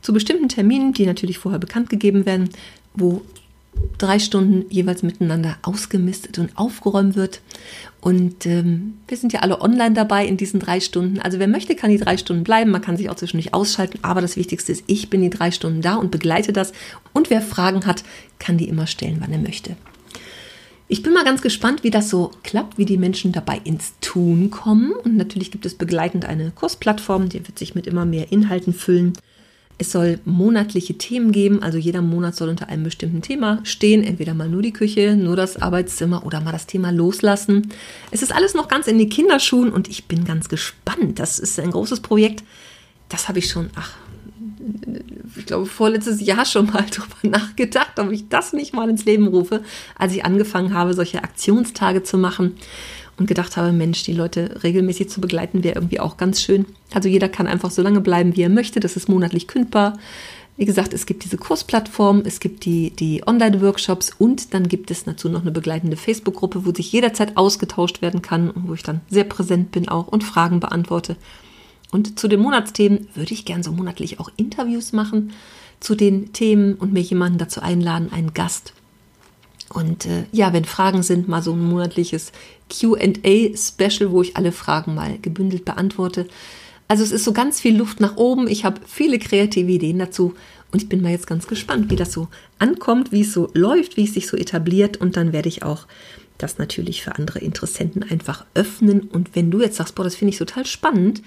Zu 0.00 0.14
bestimmten 0.14 0.48
Terminen, 0.48 0.94
die 0.94 1.04
natürlich 1.04 1.36
vorher 1.36 1.58
bekannt 1.58 1.90
gegeben 1.90 2.24
werden, 2.24 2.48
wo 2.94 3.20
drei 3.98 4.18
Stunden 4.18 4.64
jeweils 4.70 5.02
miteinander 5.02 5.56
ausgemistet 5.62 6.38
und 6.38 6.56
aufgeräumt 6.56 7.16
wird. 7.16 7.40
Und 8.00 8.46
ähm, 8.46 8.94
wir 9.08 9.16
sind 9.16 9.32
ja 9.32 9.40
alle 9.40 9.60
online 9.60 9.94
dabei 9.94 10.26
in 10.26 10.36
diesen 10.36 10.60
drei 10.60 10.80
Stunden. 10.80 11.20
Also 11.20 11.38
wer 11.38 11.48
möchte, 11.48 11.76
kann 11.76 11.90
die 11.90 11.98
drei 11.98 12.16
Stunden 12.16 12.44
bleiben. 12.44 12.70
Man 12.70 12.80
kann 12.80 12.96
sich 12.96 13.10
auch 13.10 13.14
zwischendurch 13.14 13.52
ausschalten. 13.52 13.98
Aber 14.02 14.20
das 14.20 14.36
Wichtigste 14.36 14.72
ist, 14.72 14.84
ich 14.86 15.10
bin 15.10 15.20
die 15.20 15.30
drei 15.30 15.50
Stunden 15.50 15.82
da 15.82 15.96
und 15.96 16.10
begleite 16.10 16.52
das. 16.52 16.72
Und 17.12 17.30
wer 17.30 17.42
Fragen 17.42 17.86
hat, 17.86 18.02
kann 18.38 18.56
die 18.56 18.68
immer 18.68 18.86
stellen, 18.86 19.18
wann 19.20 19.32
er 19.32 19.38
möchte. 19.38 19.76
Ich 20.88 21.04
bin 21.04 21.12
mal 21.12 21.24
ganz 21.24 21.40
gespannt, 21.40 21.84
wie 21.84 21.90
das 21.90 22.10
so 22.10 22.32
klappt, 22.42 22.76
wie 22.76 22.84
die 22.84 22.96
Menschen 22.96 23.30
dabei 23.30 23.60
ins 23.62 23.94
Tun 24.00 24.50
kommen. 24.50 24.92
Und 24.92 25.16
natürlich 25.16 25.52
gibt 25.52 25.64
es 25.64 25.74
begleitend 25.76 26.24
eine 26.24 26.50
Kursplattform, 26.50 27.28
die 27.28 27.46
wird 27.46 27.58
sich 27.58 27.76
mit 27.76 27.86
immer 27.86 28.04
mehr 28.04 28.32
Inhalten 28.32 28.72
füllen. 28.72 29.12
Es 29.80 29.92
soll 29.92 30.20
monatliche 30.26 30.98
Themen 30.98 31.32
geben, 31.32 31.62
also 31.62 31.78
jeder 31.78 32.02
Monat 32.02 32.36
soll 32.36 32.50
unter 32.50 32.68
einem 32.68 32.84
bestimmten 32.84 33.22
Thema 33.22 33.60
stehen, 33.64 34.04
entweder 34.04 34.34
mal 34.34 34.46
nur 34.46 34.60
die 34.60 34.74
Küche, 34.74 35.16
nur 35.16 35.36
das 35.36 35.56
Arbeitszimmer 35.56 36.26
oder 36.26 36.42
mal 36.42 36.52
das 36.52 36.66
Thema 36.66 36.92
loslassen. 36.92 37.72
Es 38.10 38.20
ist 38.20 38.30
alles 38.30 38.52
noch 38.52 38.68
ganz 38.68 38.88
in 38.88 38.98
den 38.98 39.08
Kinderschuhen 39.08 39.72
und 39.72 39.88
ich 39.88 40.04
bin 40.04 40.26
ganz 40.26 40.50
gespannt. 40.50 41.18
Das 41.18 41.38
ist 41.38 41.58
ein 41.58 41.70
großes 41.70 42.00
Projekt. 42.00 42.44
Das 43.08 43.26
habe 43.26 43.38
ich 43.38 43.48
schon, 43.48 43.70
ach, 43.74 43.96
ich 45.34 45.46
glaube, 45.46 45.64
vorletztes 45.64 46.20
Jahr 46.20 46.44
schon 46.44 46.66
mal 46.66 46.84
drüber 46.90 47.38
nachgedacht, 47.38 47.98
ob 47.98 48.12
ich 48.12 48.28
das 48.28 48.52
nicht 48.52 48.74
mal 48.74 48.90
ins 48.90 49.06
Leben 49.06 49.28
rufe, 49.28 49.62
als 49.96 50.12
ich 50.12 50.26
angefangen 50.26 50.74
habe, 50.74 50.92
solche 50.92 51.24
Aktionstage 51.24 52.02
zu 52.02 52.18
machen. 52.18 52.56
Und 53.20 53.26
gedacht 53.26 53.58
habe, 53.58 53.70
Mensch, 53.70 54.02
die 54.02 54.14
Leute 54.14 54.62
regelmäßig 54.64 55.10
zu 55.10 55.20
begleiten, 55.20 55.62
wäre 55.62 55.74
irgendwie 55.76 56.00
auch 56.00 56.16
ganz 56.16 56.40
schön. 56.40 56.64
Also 56.94 57.06
jeder 57.08 57.28
kann 57.28 57.46
einfach 57.46 57.70
so 57.70 57.82
lange 57.82 58.00
bleiben, 58.00 58.34
wie 58.34 58.42
er 58.42 58.48
möchte. 58.48 58.80
Das 58.80 58.96
ist 58.96 59.10
monatlich 59.10 59.46
kündbar. 59.46 59.98
Wie 60.56 60.64
gesagt, 60.64 60.94
es 60.94 61.04
gibt 61.04 61.24
diese 61.24 61.36
Kursplattform, 61.36 62.22
es 62.24 62.40
gibt 62.40 62.64
die, 62.64 62.90
die 62.90 63.22
Online-Workshops 63.26 64.12
und 64.18 64.54
dann 64.54 64.68
gibt 64.68 64.90
es 64.90 65.04
dazu 65.04 65.28
noch 65.28 65.42
eine 65.42 65.50
begleitende 65.50 65.98
Facebook-Gruppe, 65.98 66.64
wo 66.64 66.72
sich 66.72 66.90
jederzeit 66.92 67.36
ausgetauscht 67.36 68.00
werden 68.00 68.22
kann 68.22 68.50
und 68.50 68.68
wo 68.68 68.74
ich 68.74 68.82
dann 68.82 69.02
sehr 69.10 69.24
präsent 69.24 69.70
bin 69.70 69.88
auch 69.88 70.08
und 70.08 70.24
Fragen 70.24 70.58
beantworte. 70.58 71.16
Und 71.92 72.18
zu 72.18 72.26
den 72.26 72.40
Monatsthemen 72.40 73.08
würde 73.14 73.34
ich 73.34 73.44
gern 73.44 73.62
so 73.62 73.72
monatlich 73.72 74.18
auch 74.18 74.30
Interviews 74.36 74.92
machen 74.92 75.32
zu 75.78 75.94
den 75.94 76.32
Themen 76.32 76.74
und 76.74 76.92
mir 76.92 77.02
jemanden 77.02 77.38
dazu 77.38 77.60
einladen, 77.60 78.10
einen 78.12 78.32
Gast. 78.32 78.72
Und 79.72 80.06
äh, 80.06 80.24
ja, 80.32 80.52
wenn 80.52 80.64
Fragen 80.64 81.02
sind, 81.02 81.28
mal 81.28 81.42
so 81.42 81.52
ein 81.52 81.64
monatliches 81.64 82.32
QA-Special, 82.68 84.10
wo 84.10 84.22
ich 84.22 84.36
alle 84.36 84.52
Fragen 84.52 84.94
mal 84.94 85.18
gebündelt 85.22 85.64
beantworte. 85.64 86.26
Also 86.88 87.04
es 87.04 87.12
ist 87.12 87.24
so 87.24 87.32
ganz 87.32 87.60
viel 87.60 87.76
Luft 87.76 88.00
nach 88.00 88.16
oben. 88.16 88.48
Ich 88.48 88.64
habe 88.64 88.80
viele 88.84 89.20
kreative 89.20 89.70
Ideen 89.70 90.00
dazu 90.00 90.34
und 90.72 90.82
ich 90.82 90.88
bin 90.88 91.02
mal 91.02 91.12
jetzt 91.12 91.28
ganz 91.28 91.46
gespannt, 91.46 91.88
wie 91.90 91.96
das 91.96 92.12
so 92.12 92.28
ankommt, 92.58 93.12
wie 93.12 93.20
es 93.20 93.32
so 93.32 93.48
läuft, 93.54 93.96
wie 93.96 94.04
es 94.04 94.14
sich 94.14 94.26
so 94.26 94.36
etabliert. 94.36 94.96
Und 94.96 95.16
dann 95.16 95.32
werde 95.32 95.48
ich 95.48 95.62
auch 95.62 95.86
das 96.38 96.58
natürlich 96.58 97.02
für 97.02 97.14
andere 97.14 97.38
Interessenten 97.38 98.02
einfach 98.02 98.44
öffnen. 98.54 99.02
Und 99.02 99.36
wenn 99.36 99.52
du 99.52 99.60
jetzt 99.60 99.76
sagst, 99.76 99.94
boah, 99.94 100.02
das 100.02 100.16
finde 100.16 100.30
ich 100.32 100.38
total 100.38 100.66
spannend, 100.66 101.22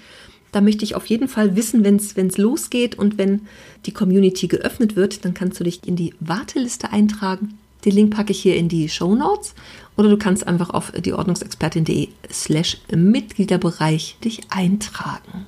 da 0.52 0.60
möchte 0.60 0.84
ich 0.84 0.94
auf 0.94 1.06
jeden 1.06 1.28
Fall 1.28 1.56
wissen, 1.56 1.82
wenn 1.82 1.96
es 1.96 2.38
losgeht 2.38 2.96
und 2.96 3.18
wenn 3.18 3.42
die 3.86 3.92
Community 3.92 4.48
geöffnet 4.48 4.96
wird, 4.96 5.24
dann 5.24 5.34
kannst 5.34 5.58
du 5.58 5.64
dich 5.64 5.86
in 5.86 5.96
die 5.96 6.14
Warteliste 6.20 6.92
eintragen. 6.92 7.58
Den 7.84 7.92
Link 7.92 8.14
packe 8.14 8.32
ich 8.32 8.40
hier 8.40 8.56
in 8.56 8.68
die 8.68 8.88
Show 8.88 9.14
Notes 9.14 9.54
oder 9.96 10.08
du 10.08 10.16
kannst 10.16 10.46
einfach 10.46 10.70
auf 10.70 10.90
dieordnungsexpertin.de 10.92 12.08
slash 12.30 12.78
Mitgliederbereich 12.94 14.16
dich 14.24 14.40
eintragen. 14.50 15.46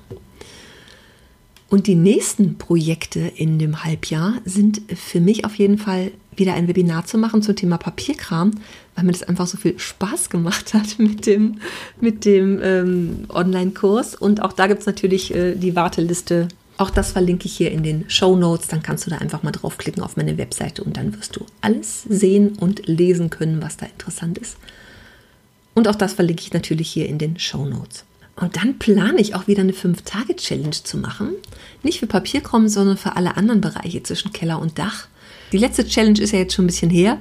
Und 1.69 1.87
die 1.87 1.95
nächsten 1.95 2.57
Projekte 2.57 3.19
in 3.19 3.59
dem 3.59 3.83
Halbjahr 3.83 4.35
sind 4.45 4.81
für 4.95 5.19
mich 5.19 5.43
auf 5.43 5.55
jeden 5.55 5.77
Fall 5.77 6.11
wieder 6.35 6.53
ein 6.53 6.67
Webinar 6.67 7.05
zu 7.05 7.17
machen 7.17 7.41
zum 7.41 7.55
Thema 7.55 7.77
Papierkram, 7.77 8.51
weil 8.95 9.03
mir 9.03 9.11
das 9.11 9.23
einfach 9.23 9.47
so 9.47 9.57
viel 9.57 9.77
Spaß 9.77 10.29
gemacht 10.29 10.73
hat 10.73 10.97
mit 10.99 11.25
dem, 11.25 11.59
mit 11.99 12.23
dem 12.23 12.59
ähm, 12.61 13.25
Online-Kurs. 13.29 14.15
Und 14.15 14.41
auch 14.41 14.53
da 14.53 14.67
gibt 14.67 14.81
es 14.81 14.85
natürlich 14.85 15.33
äh, 15.35 15.55
die 15.55 15.75
Warteliste. 15.75 16.47
Auch 16.77 16.91
das 16.91 17.11
verlinke 17.11 17.47
ich 17.47 17.57
hier 17.57 17.71
in 17.71 17.83
den 17.83 18.09
Show 18.09 18.35
Notes. 18.35 18.67
Dann 18.67 18.83
kannst 18.83 19.05
du 19.05 19.09
da 19.09 19.17
einfach 19.17 19.43
mal 19.43 19.51
draufklicken 19.51 20.03
auf 20.03 20.15
meine 20.15 20.37
Webseite 20.37 20.83
und 20.83 20.95
dann 20.95 21.15
wirst 21.17 21.35
du 21.35 21.45
alles 21.61 22.03
sehen 22.03 22.55
und 22.59 22.87
lesen 22.87 23.29
können, 23.29 23.61
was 23.61 23.77
da 23.77 23.87
interessant 23.87 24.37
ist. 24.37 24.57
Und 25.73 25.87
auch 25.87 25.95
das 25.95 26.13
verlinke 26.13 26.43
ich 26.43 26.53
natürlich 26.53 26.89
hier 26.89 27.07
in 27.07 27.17
den 27.17 27.39
Show 27.39 27.65
Notes. 27.65 28.03
Und 28.35 28.55
dann 28.55 28.77
plane 28.77 29.19
ich 29.19 29.33
auch 29.33 29.47
wieder 29.47 29.61
eine 29.61 29.73
5-Tage-Challenge 29.73 30.71
zu 30.83 30.97
machen. 30.97 31.29
Nicht 31.81 31.99
für 31.99 32.07
Papierkram, 32.07 32.67
sondern 32.67 32.97
für 32.97 33.15
alle 33.15 33.35
anderen 33.35 33.61
Bereiche 33.61 34.03
zwischen 34.03 34.31
Keller 34.31 34.59
und 34.59 34.77
Dach. 34.77 35.07
Die 35.51 35.57
letzte 35.57 35.87
Challenge 35.87 36.19
ist 36.21 36.33
ja 36.33 36.39
jetzt 36.39 36.53
schon 36.53 36.65
ein 36.65 36.67
bisschen 36.67 36.91
her. 36.91 37.19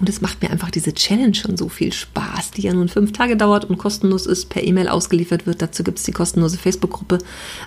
Und 0.00 0.08
es 0.08 0.22
macht 0.22 0.40
mir 0.42 0.50
einfach 0.50 0.70
diese 0.70 0.94
Challenge 0.94 1.34
schon 1.34 1.58
so 1.58 1.68
viel 1.68 1.92
Spaß, 1.92 2.52
die 2.52 2.62
ja 2.62 2.72
nun 2.72 2.88
fünf 2.88 3.12
Tage 3.12 3.36
dauert 3.36 3.66
und 3.66 3.76
kostenlos 3.76 4.24
ist, 4.24 4.48
per 4.48 4.64
E-Mail 4.64 4.88
ausgeliefert 4.88 5.46
wird. 5.46 5.60
Dazu 5.60 5.84
gibt 5.84 5.98
es 5.98 6.04
die 6.04 6.12
kostenlose 6.12 6.56
Facebook-Gruppe. 6.56 7.18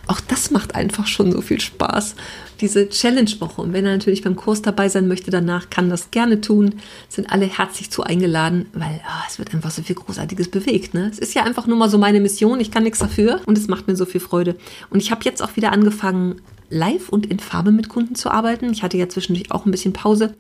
Auch 0.08 0.20
das 0.20 0.50
macht 0.50 0.74
einfach 0.74 1.06
schon 1.06 1.32
so 1.32 1.42
viel 1.42 1.62
Spaß, 1.62 2.16
diese 2.60 2.90
Challenge-Woche. 2.90 3.62
Und 3.62 3.74
wenn 3.74 3.86
er 3.86 3.92
natürlich 3.92 4.24
beim 4.24 4.36
Kurs 4.36 4.64
dabei 4.64 4.90
sein 4.90 5.08
möchte 5.08 5.30
danach, 5.30 5.70
kann 5.70 5.92
das 5.92 6.10
gerne 6.10 6.42
tun. 6.42 6.76
Sind 7.08 7.32
alle 7.32 7.46
herzlich 7.46 7.92
zu 7.92 8.02
eingeladen, 8.02 8.66
weil 8.74 9.00
oh, 9.06 9.24
es 9.30 9.38
wird 9.38 9.54
einfach 9.54 9.72
so 9.72 9.84
viel 9.84 9.96
Großartiges 9.96 10.50
bewegt. 10.50 10.96
Ne? 10.96 11.10
Es 11.12 11.20
ist 11.20 11.36
ja 11.36 11.44
einfach 11.44 11.68
nur 11.68 11.78
mal 11.78 11.90
so 11.90 12.00
meine 12.00 12.20
Mission. 12.20 12.60
Ich 12.60 12.72
kann 12.72 12.84
nichts 12.84 12.98
dafür 13.00 13.42
und 13.46 13.60
es 13.60 13.68
macht 13.68 13.88
mir 13.88 13.96
so 13.96 14.06
viel 14.06 14.22
Freude. 14.22 14.56
Und 14.90 15.04
ich 15.04 15.12
habe 15.12 15.22
jetzt 15.24 15.44
auch 15.44 15.56
wieder 15.56 15.72
angefangen, 15.72 16.42
live 16.72 17.10
und 17.10 17.28
in 17.28 17.40
Farbe 17.40 17.72
mit 17.72 17.90
Kunden 17.90 18.16
zu 18.16 18.32
arbeiten. 18.32 18.72
Ich 18.72 18.82
hatte 18.82 18.98
ja 18.98 19.08
zwischendurch 19.08 19.52
auch 19.52 19.68
ein 19.68 19.72
bisschen 19.72 19.94
Pause. 19.94 20.34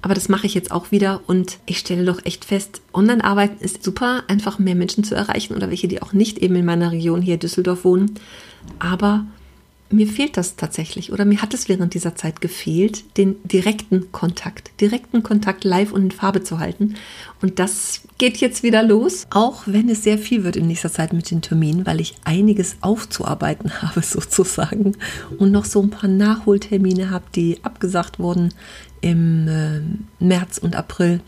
Aber 0.00 0.14
das 0.14 0.28
mache 0.28 0.46
ich 0.46 0.54
jetzt 0.54 0.70
auch 0.70 0.92
wieder 0.92 1.22
und 1.26 1.58
ich 1.66 1.78
stelle 1.78 2.04
doch 2.04 2.24
echt 2.24 2.44
fest, 2.44 2.80
Online-Arbeiten 2.94 3.62
ist 3.62 3.82
super, 3.82 4.22
einfach 4.28 4.58
mehr 4.58 4.76
Menschen 4.76 5.02
zu 5.02 5.14
erreichen 5.14 5.56
oder 5.56 5.70
welche, 5.70 5.88
die 5.88 6.02
auch 6.02 6.12
nicht 6.12 6.38
eben 6.38 6.54
in 6.54 6.64
meiner 6.64 6.92
Region 6.92 7.20
hier 7.20 7.36
Düsseldorf 7.36 7.84
wohnen. 7.84 8.14
Aber 8.78 9.26
mir 9.90 10.06
fehlt 10.06 10.36
das 10.36 10.56
tatsächlich 10.56 11.12
oder 11.12 11.24
mir 11.24 11.40
hat 11.40 11.54
es 11.54 11.68
während 11.68 11.94
dieser 11.94 12.14
Zeit 12.14 12.40
gefehlt, 12.40 13.16
den 13.16 13.36
direkten 13.44 14.12
Kontakt, 14.12 14.70
direkten 14.80 15.22
Kontakt 15.22 15.64
live 15.64 15.92
und 15.92 16.02
in 16.02 16.10
Farbe 16.10 16.42
zu 16.42 16.58
halten. 16.58 16.94
Und 17.40 17.58
das 17.58 18.02
geht 18.18 18.36
jetzt 18.36 18.62
wieder 18.62 18.82
los, 18.82 19.26
auch 19.30 19.62
wenn 19.66 19.88
es 19.88 20.04
sehr 20.04 20.18
viel 20.18 20.44
wird 20.44 20.56
in 20.56 20.66
nächster 20.66 20.92
Zeit 20.92 21.12
mit 21.12 21.30
den 21.30 21.40
Terminen, 21.40 21.86
weil 21.86 22.00
ich 22.00 22.16
einiges 22.24 22.76
aufzuarbeiten 22.82 23.82
habe 23.82 24.02
sozusagen 24.02 24.96
und 25.38 25.52
noch 25.52 25.64
so 25.64 25.80
ein 25.82 25.90
paar 25.90 26.10
Nachholtermine 26.10 27.10
habe, 27.10 27.24
die 27.34 27.58
abgesagt 27.62 28.18
wurden 28.18 28.52
im 29.00 29.48
äh, 29.48 29.80
März 30.24 30.58
und 30.58 30.76
April. 30.76 31.20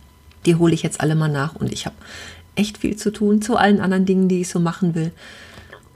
Die 0.47 0.55
hole 0.55 0.75
ich 0.75 0.83
jetzt 0.83 1.01
alle 1.01 1.15
mal 1.15 1.29
nach 1.29 1.55
und 1.55 1.73
ich 1.73 1.87
habe 1.87 1.97
echt 2.55 2.79
viel 2.79 2.97
zu 2.97 3.13
tun 3.13 3.43
zu 3.43 3.57
allen 3.57 3.81
anderen 3.81 4.07
Dingen, 4.07 4.29
die 4.29 4.41
ich 4.41 4.49
so 4.49 4.61
machen 4.61 4.95
will. 4.95 5.13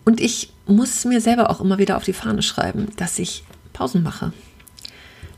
Und 0.04 0.20
ich 0.20 0.52
muss 0.66 1.04
mir 1.04 1.20
selber 1.20 1.50
auch 1.50 1.60
immer 1.60 1.78
wieder 1.78 1.96
auf 1.96 2.04
die 2.04 2.12
Fahne 2.12 2.42
schreiben, 2.42 2.88
dass 2.96 3.18
ich 3.18 3.44
Pausen 3.72 4.02
mache. 4.02 4.32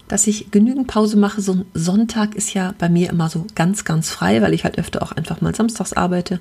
Dass 0.08 0.26
ich 0.26 0.50
genügend 0.50 0.86
Pause 0.86 1.16
mache. 1.16 1.40
So 1.40 1.52
ein 1.52 1.64
Sonntag 1.74 2.34
ist 2.34 2.54
ja 2.54 2.74
bei 2.78 2.88
mir 2.88 3.10
immer 3.10 3.28
so 3.28 3.46
ganz, 3.54 3.84
ganz 3.84 4.10
frei, 4.10 4.42
weil 4.42 4.54
ich 4.54 4.64
halt 4.64 4.78
öfter 4.78 5.02
auch 5.02 5.12
einfach 5.12 5.40
mal 5.40 5.54
samstags 5.54 5.92
arbeite 5.92 6.40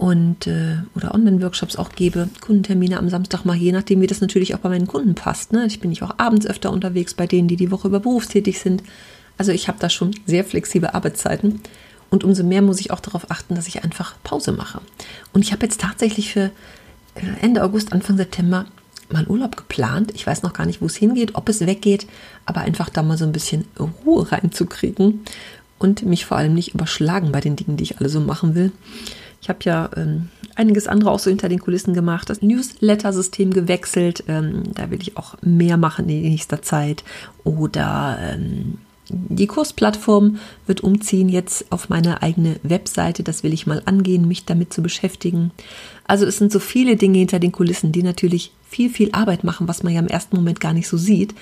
und 0.00 0.46
äh, 0.46 0.78
oder 0.94 1.14
Online-Workshops 1.14 1.76
auch 1.76 1.90
gebe, 1.90 2.30
Kundentermine 2.40 2.98
am 2.98 3.10
Samstag 3.10 3.44
mal, 3.44 3.54
je 3.54 3.70
nachdem, 3.70 4.00
wie 4.00 4.06
das 4.06 4.22
natürlich 4.22 4.54
auch 4.54 4.60
bei 4.60 4.70
meinen 4.70 4.86
Kunden 4.86 5.14
passt. 5.14 5.52
Ne? 5.52 5.66
Ich 5.66 5.78
bin 5.78 5.90
nicht 5.90 6.02
auch 6.02 6.14
abends 6.16 6.46
öfter 6.46 6.72
unterwegs 6.72 7.12
bei 7.12 7.26
denen, 7.26 7.48
die 7.48 7.56
die 7.56 7.70
Woche 7.70 7.88
über 7.88 8.00
berufstätig 8.00 8.60
sind. 8.60 8.82
Also 9.36 9.52
ich 9.52 9.68
habe 9.68 9.76
da 9.78 9.90
schon 9.90 10.14
sehr 10.24 10.44
flexible 10.44 10.88
Arbeitszeiten. 10.88 11.60
Und 12.08 12.24
umso 12.24 12.44
mehr 12.44 12.62
muss 12.62 12.80
ich 12.80 12.92
auch 12.92 13.00
darauf 13.00 13.30
achten, 13.30 13.54
dass 13.54 13.68
ich 13.68 13.84
einfach 13.84 14.14
Pause 14.24 14.52
mache. 14.52 14.80
Und 15.34 15.44
ich 15.44 15.52
habe 15.52 15.66
jetzt 15.66 15.82
tatsächlich 15.82 16.32
für 16.32 16.50
äh, 17.16 17.42
Ende 17.42 17.62
August, 17.62 17.92
Anfang 17.92 18.16
September 18.16 18.64
mal 19.10 19.26
Urlaub 19.26 19.58
geplant. 19.58 20.12
Ich 20.14 20.26
weiß 20.26 20.42
noch 20.42 20.54
gar 20.54 20.64
nicht, 20.64 20.80
wo 20.80 20.86
es 20.86 20.96
hingeht, 20.96 21.34
ob 21.34 21.46
es 21.50 21.60
weggeht, 21.60 22.06
aber 22.46 22.62
einfach 22.62 22.88
da 22.88 23.02
mal 23.02 23.18
so 23.18 23.26
ein 23.26 23.32
bisschen 23.32 23.66
Ruhe 24.06 24.32
reinzukriegen 24.32 25.20
und 25.78 26.06
mich 26.06 26.24
vor 26.24 26.38
allem 26.38 26.54
nicht 26.54 26.72
überschlagen 26.72 27.32
bei 27.32 27.42
den 27.42 27.56
Dingen, 27.56 27.76
die 27.76 27.84
ich 27.84 27.98
alle 27.98 28.08
so 28.08 28.20
machen 28.20 28.54
will. 28.54 28.72
Ich 29.42 29.48
habe 29.48 29.60
ja 29.64 29.90
ähm, 29.96 30.28
einiges 30.54 30.86
andere 30.86 31.10
auch 31.10 31.18
so 31.18 31.30
hinter 31.30 31.48
den 31.48 31.60
Kulissen 31.60 31.94
gemacht, 31.94 32.28
das 32.28 32.42
Newsletter-System 32.42 33.52
gewechselt. 33.52 34.24
Ähm, 34.28 34.64
da 34.74 34.90
will 34.90 35.00
ich 35.00 35.16
auch 35.16 35.36
mehr 35.42 35.76
machen 35.76 36.08
in 36.08 36.22
nächster 36.22 36.60
Zeit. 36.60 37.04
Oder 37.44 38.18
ähm, 38.20 38.78
die 39.08 39.46
Kursplattform 39.46 40.38
wird 40.66 40.82
umziehen 40.82 41.30
jetzt 41.30 41.72
auf 41.72 41.88
meine 41.88 42.22
eigene 42.22 42.56
Webseite. 42.62 43.22
Das 43.22 43.42
will 43.42 43.54
ich 43.54 43.66
mal 43.66 43.82
angehen, 43.86 44.28
mich 44.28 44.44
damit 44.44 44.74
zu 44.74 44.82
beschäftigen. 44.82 45.52
Also 46.06 46.26
es 46.26 46.36
sind 46.36 46.52
so 46.52 46.60
viele 46.60 46.96
Dinge 46.96 47.18
hinter 47.18 47.38
den 47.38 47.52
Kulissen, 47.52 47.92
die 47.92 48.02
natürlich 48.02 48.52
viel, 48.68 48.90
viel 48.90 49.10
Arbeit 49.12 49.42
machen, 49.42 49.68
was 49.68 49.82
man 49.82 49.94
ja 49.94 50.00
im 50.00 50.06
ersten 50.06 50.36
Moment 50.36 50.60
gar 50.60 50.74
nicht 50.74 50.86
so 50.86 50.98
sieht. 50.98 51.34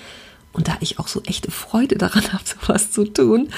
Und 0.53 0.67
da 0.67 0.77
ich 0.79 0.97
auch 0.97 1.07
so 1.07 1.21
echte 1.25 1.51
Freude 1.51 1.97
daran 1.97 2.23
habe, 2.33 2.43
sowas 2.45 2.91
zu 2.91 3.03
tun, 3.03 3.49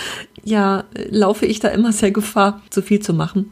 ja, 0.43 0.85
laufe 1.09 1.45
ich 1.45 1.59
da 1.59 1.67
immer 1.67 1.93
sehr 1.93 2.11
Gefahr, 2.11 2.61
zu 2.71 2.81
viel 2.81 3.01
zu 3.01 3.13
machen 3.13 3.51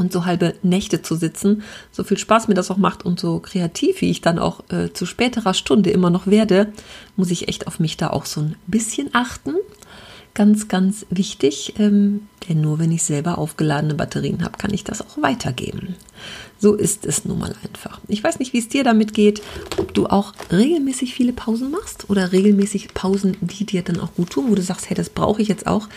und 0.00 0.12
so 0.12 0.24
halbe 0.24 0.54
Nächte 0.62 1.02
zu 1.02 1.14
sitzen. 1.14 1.62
So 1.92 2.02
viel 2.02 2.18
Spaß 2.18 2.48
mir 2.48 2.54
das 2.54 2.70
auch 2.70 2.78
macht 2.78 3.04
und 3.04 3.20
so 3.20 3.38
kreativ, 3.38 4.00
wie 4.00 4.10
ich 4.10 4.22
dann 4.22 4.38
auch 4.38 4.64
äh, 4.70 4.92
zu 4.92 5.06
späterer 5.06 5.54
Stunde 5.54 5.90
immer 5.90 6.10
noch 6.10 6.26
werde, 6.26 6.72
muss 7.16 7.30
ich 7.30 7.48
echt 7.48 7.66
auf 7.66 7.78
mich 7.78 7.96
da 7.96 8.10
auch 8.10 8.24
so 8.24 8.40
ein 8.40 8.56
bisschen 8.66 9.10
achten. 9.12 9.54
Ganz, 10.32 10.68
ganz 10.68 11.06
wichtig, 11.10 11.74
ähm, 11.78 12.28
denn 12.48 12.60
nur 12.60 12.78
wenn 12.78 12.92
ich 12.92 13.02
selber 13.02 13.36
aufgeladene 13.36 13.94
Batterien 13.94 14.44
habe, 14.44 14.58
kann 14.58 14.72
ich 14.72 14.84
das 14.84 15.02
auch 15.02 15.20
weitergeben. 15.20 15.96
So 16.56 16.74
ist 16.74 17.04
es 17.04 17.24
nun 17.24 17.40
mal 17.40 17.52
einfach. 17.64 18.00
Ich 18.06 18.22
weiß 18.22 18.38
nicht, 18.38 18.52
wie 18.52 18.58
es 18.58 18.68
dir 18.68 18.84
damit 18.84 19.12
geht, 19.12 19.42
ob 19.76 19.92
du 19.92 20.06
auch 20.06 20.32
regelmäßig 20.52 21.14
viele 21.14 21.32
Pausen 21.32 21.72
machst 21.72 22.08
oder 22.08 22.30
regelmäßig 22.30 22.94
Pausen, 22.94 23.36
die 23.40 23.66
dir 23.66 23.82
dann 23.82 23.98
auch 23.98 24.14
gut 24.14 24.30
tun, 24.30 24.46
wo 24.48 24.54
du 24.54 24.62
sagst, 24.62 24.88
hey, 24.88 24.96
das 24.96 25.10
brauche 25.10 25.42
ich 25.42 25.48
jetzt 25.48 25.66
auch. 25.66 25.88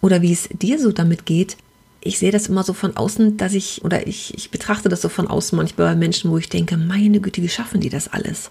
Oder 0.00 0.22
wie 0.22 0.32
es 0.32 0.48
dir 0.50 0.78
so 0.78 0.90
damit 0.90 1.26
geht, 1.26 1.58
ich 2.00 2.18
sehe 2.18 2.30
das 2.30 2.48
immer 2.48 2.62
so 2.62 2.72
von 2.72 2.96
außen, 2.96 3.36
dass 3.36 3.52
ich, 3.52 3.84
oder 3.84 4.06
ich, 4.06 4.34
ich 4.36 4.50
betrachte 4.50 4.88
das 4.88 5.02
so 5.02 5.08
von 5.08 5.26
außen 5.26 5.56
manchmal 5.56 5.88
bei 5.88 5.96
Menschen, 5.96 6.30
wo 6.30 6.38
ich 6.38 6.48
denke, 6.48 6.76
meine 6.76 7.20
Güte, 7.20 7.42
wie 7.42 7.48
schaffen 7.48 7.80
die 7.80 7.88
das 7.88 8.08
alles? 8.08 8.50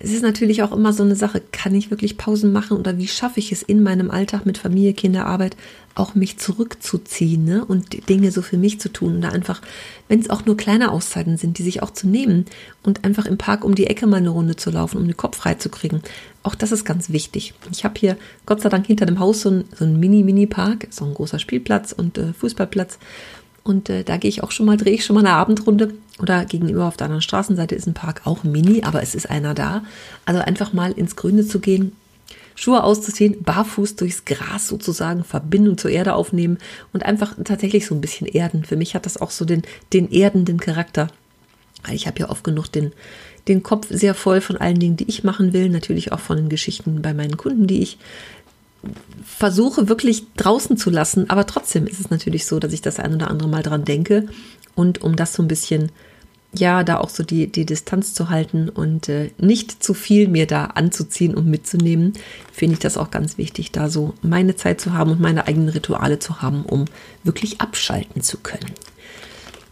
Es 0.00 0.12
ist 0.12 0.22
natürlich 0.22 0.62
auch 0.62 0.70
immer 0.70 0.92
so 0.92 1.02
eine 1.02 1.16
Sache, 1.16 1.42
kann 1.50 1.74
ich 1.74 1.90
wirklich 1.90 2.16
Pausen 2.16 2.52
machen 2.52 2.76
oder 2.76 2.98
wie 2.98 3.08
schaffe 3.08 3.40
ich 3.40 3.50
es 3.50 3.62
in 3.62 3.82
meinem 3.82 4.12
Alltag 4.12 4.46
mit 4.46 4.56
Familie, 4.56 4.92
Kinder, 4.92 5.26
Arbeit 5.26 5.56
auch 5.96 6.14
mich 6.14 6.38
zurückzuziehen 6.38 7.44
ne? 7.44 7.64
und 7.64 8.08
Dinge 8.08 8.30
so 8.30 8.40
für 8.40 8.56
mich 8.56 8.78
zu 8.78 8.90
tun. 8.92 9.20
Da 9.20 9.30
einfach, 9.30 9.60
wenn 10.06 10.20
es 10.20 10.30
auch 10.30 10.46
nur 10.46 10.56
kleine 10.56 10.92
Auszeiten 10.92 11.36
sind, 11.36 11.58
die 11.58 11.64
sich 11.64 11.82
auch 11.82 11.90
zu 11.90 12.06
nehmen 12.06 12.44
und 12.84 13.04
einfach 13.04 13.26
im 13.26 13.38
Park 13.38 13.64
um 13.64 13.74
die 13.74 13.88
Ecke 13.88 14.06
mal 14.06 14.18
eine 14.18 14.28
Runde 14.28 14.54
zu 14.54 14.70
laufen, 14.70 14.98
um 14.98 15.06
den 15.06 15.16
Kopf 15.16 15.38
frei 15.38 15.54
zu 15.54 15.68
kriegen. 15.68 16.02
Auch 16.48 16.54
das 16.54 16.72
ist 16.72 16.86
ganz 16.86 17.10
wichtig. 17.10 17.52
Ich 17.70 17.84
habe 17.84 18.00
hier 18.00 18.16
Gott 18.46 18.62
sei 18.62 18.70
Dank 18.70 18.86
hinter 18.86 19.04
dem 19.04 19.18
Haus 19.18 19.42
so 19.42 19.50
ein, 19.50 19.64
so 19.78 19.84
Mini-Mini-Park, 19.84 20.86
so 20.88 21.04
ein 21.04 21.12
großer 21.12 21.38
Spielplatz 21.38 21.92
und 21.92 22.16
äh, 22.16 22.32
Fußballplatz. 22.32 22.98
Und 23.64 23.90
äh, 23.90 24.02
da 24.02 24.16
gehe 24.16 24.30
ich 24.30 24.42
auch 24.42 24.50
schon 24.50 24.64
mal, 24.64 24.78
drehe 24.78 24.94
ich 24.94 25.04
schon 25.04 25.12
mal 25.12 25.20
eine 25.20 25.34
Abendrunde. 25.34 25.92
Oder 26.18 26.46
gegenüber 26.46 26.86
auf 26.86 26.96
der 26.96 27.04
anderen 27.04 27.20
Straßenseite 27.20 27.74
ist 27.74 27.86
ein 27.86 27.92
Park 27.92 28.22
auch 28.24 28.44
mini, 28.44 28.82
aber 28.82 29.02
es 29.02 29.14
ist 29.14 29.28
einer 29.28 29.52
da. 29.52 29.82
Also 30.24 30.40
einfach 30.40 30.72
mal 30.72 30.92
ins 30.92 31.16
Grüne 31.16 31.46
zu 31.46 31.60
gehen, 31.60 31.92
Schuhe 32.54 32.82
auszuziehen, 32.82 33.42
barfuß 33.42 33.96
durchs 33.96 34.24
Gras 34.24 34.68
sozusagen, 34.68 35.24
Verbindung 35.24 35.76
zur 35.76 35.90
Erde 35.90 36.14
aufnehmen 36.14 36.56
und 36.94 37.04
einfach 37.04 37.34
tatsächlich 37.44 37.84
so 37.84 37.94
ein 37.94 38.00
bisschen 38.00 38.26
erden. 38.26 38.64
Für 38.64 38.76
mich 38.76 38.94
hat 38.94 39.04
das 39.04 39.18
auch 39.18 39.32
so 39.32 39.44
den, 39.44 39.64
den 39.92 40.10
erdenden 40.10 40.58
Charakter. 40.58 41.08
Ich 41.92 42.06
habe 42.06 42.20
ja 42.20 42.30
oft 42.30 42.42
genug 42.42 42.68
den, 42.68 42.92
den 43.48 43.62
Kopf 43.62 43.86
sehr 43.90 44.14
voll 44.14 44.40
von 44.40 44.56
allen 44.56 44.78
Dingen, 44.78 44.96
die 44.96 45.08
ich 45.08 45.24
machen 45.24 45.52
will, 45.52 45.68
natürlich 45.68 46.12
auch 46.12 46.20
von 46.20 46.36
den 46.36 46.48
Geschichten 46.48 47.02
bei 47.02 47.14
meinen 47.14 47.36
Kunden, 47.36 47.66
die 47.66 47.82
ich 47.82 47.98
versuche 49.24 49.88
wirklich 49.88 50.24
draußen 50.36 50.76
zu 50.76 50.90
lassen. 50.90 51.30
Aber 51.30 51.46
trotzdem 51.46 51.86
ist 51.86 52.00
es 52.00 52.10
natürlich 52.10 52.46
so, 52.46 52.58
dass 52.58 52.72
ich 52.72 52.82
das 52.82 52.98
ein 52.98 53.14
oder 53.14 53.30
andere 53.30 53.48
Mal 53.48 53.62
dran 53.62 53.84
denke. 53.84 54.28
Und 54.74 55.02
um 55.02 55.16
das 55.16 55.34
so 55.34 55.42
ein 55.42 55.48
bisschen 55.48 55.90
ja, 56.52 56.82
da 56.82 56.98
auch 56.98 57.10
so 57.10 57.22
die, 57.22 57.46
die 57.50 57.66
Distanz 57.66 58.14
zu 58.14 58.30
halten 58.30 58.68
und 58.68 59.08
äh, 59.08 59.30
nicht 59.38 59.82
zu 59.82 59.92
viel 59.92 60.28
mir 60.28 60.46
da 60.46 60.64
anzuziehen 60.66 61.34
und 61.34 61.46
mitzunehmen, 61.46 62.14
finde 62.52 62.74
ich 62.74 62.78
das 62.78 62.96
auch 62.96 63.10
ganz 63.10 63.36
wichtig, 63.36 63.70
da 63.70 63.90
so 63.90 64.14
meine 64.22 64.56
Zeit 64.56 64.80
zu 64.80 64.94
haben 64.94 65.10
und 65.10 65.20
meine 65.20 65.46
eigenen 65.46 65.68
Rituale 65.68 66.18
zu 66.18 66.40
haben, 66.40 66.64
um 66.64 66.86
wirklich 67.22 67.60
abschalten 67.60 68.22
zu 68.22 68.38
können. 68.38 68.72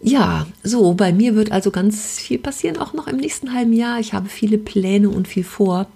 Ja, 0.03 0.47
so, 0.63 0.95
bei 0.95 1.13
mir 1.13 1.35
wird 1.35 1.53
also 1.53 1.71
ganz 1.71 2.19
viel 2.19 2.39
passieren, 2.39 2.79
auch 2.79 2.93
noch 2.93 3.07
im 3.07 3.17
nächsten 3.17 3.53
halben 3.53 3.73
Jahr. 3.73 3.99
Ich 3.99 4.13
habe 4.13 4.29
viele 4.29 4.59
Pläne 4.59 5.09
und 5.09 5.27
viel 5.27 5.45
vor 5.45 5.87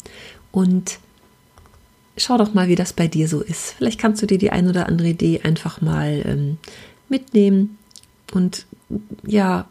und 0.52 0.98
schau 2.16 2.38
doch 2.38 2.54
mal, 2.54 2.68
wie 2.68 2.76
das 2.76 2.92
bei 2.92 3.08
dir 3.08 3.28
so 3.28 3.40
ist. 3.40 3.74
Vielleicht 3.78 4.00
kannst 4.00 4.22
du 4.22 4.26
dir 4.26 4.38
die 4.38 4.50
ein 4.50 4.68
oder 4.68 4.86
andere 4.86 5.08
Idee 5.08 5.40
einfach 5.42 5.80
mal 5.80 6.22
ähm, 6.24 6.58
mitnehmen 7.08 7.78
und 8.32 8.66
ja, 9.24 9.68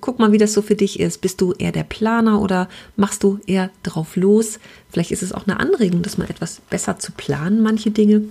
guck 0.00 0.18
mal, 0.18 0.32
wie 0.32 0.38
das 0.38 0.52
so 0.52 0.62
für 0.62 0.76
dich 0.76 1.00
ist. 1.00 1.20
Bist 1.20 1.40
du 1.40 1.52
eher 1.52 1.72
der 1.72 1.82
Planer 1.82 2.40
oder 2.40 2.68
machst 2.96 3.22
du 3.24 3.40
eher 3.46 3.70
drauf 3.82 4.16
los? 4.16 4.60
Vielleicht 4.90 5.10
ist 5.10 5.22
es 5.22 5.32
auch 5.32 5.46
eine 5.46 5.58
Anregung, 5.58 6.02
das 6.02 6.18
mal 6.18 6.30
etwas 6.30 6.60
besser 6.70 6.98
zu 6.98 7.12
planen, 7.12 7.62
manche 7.62 7.90
Dinge. 7.90 8.22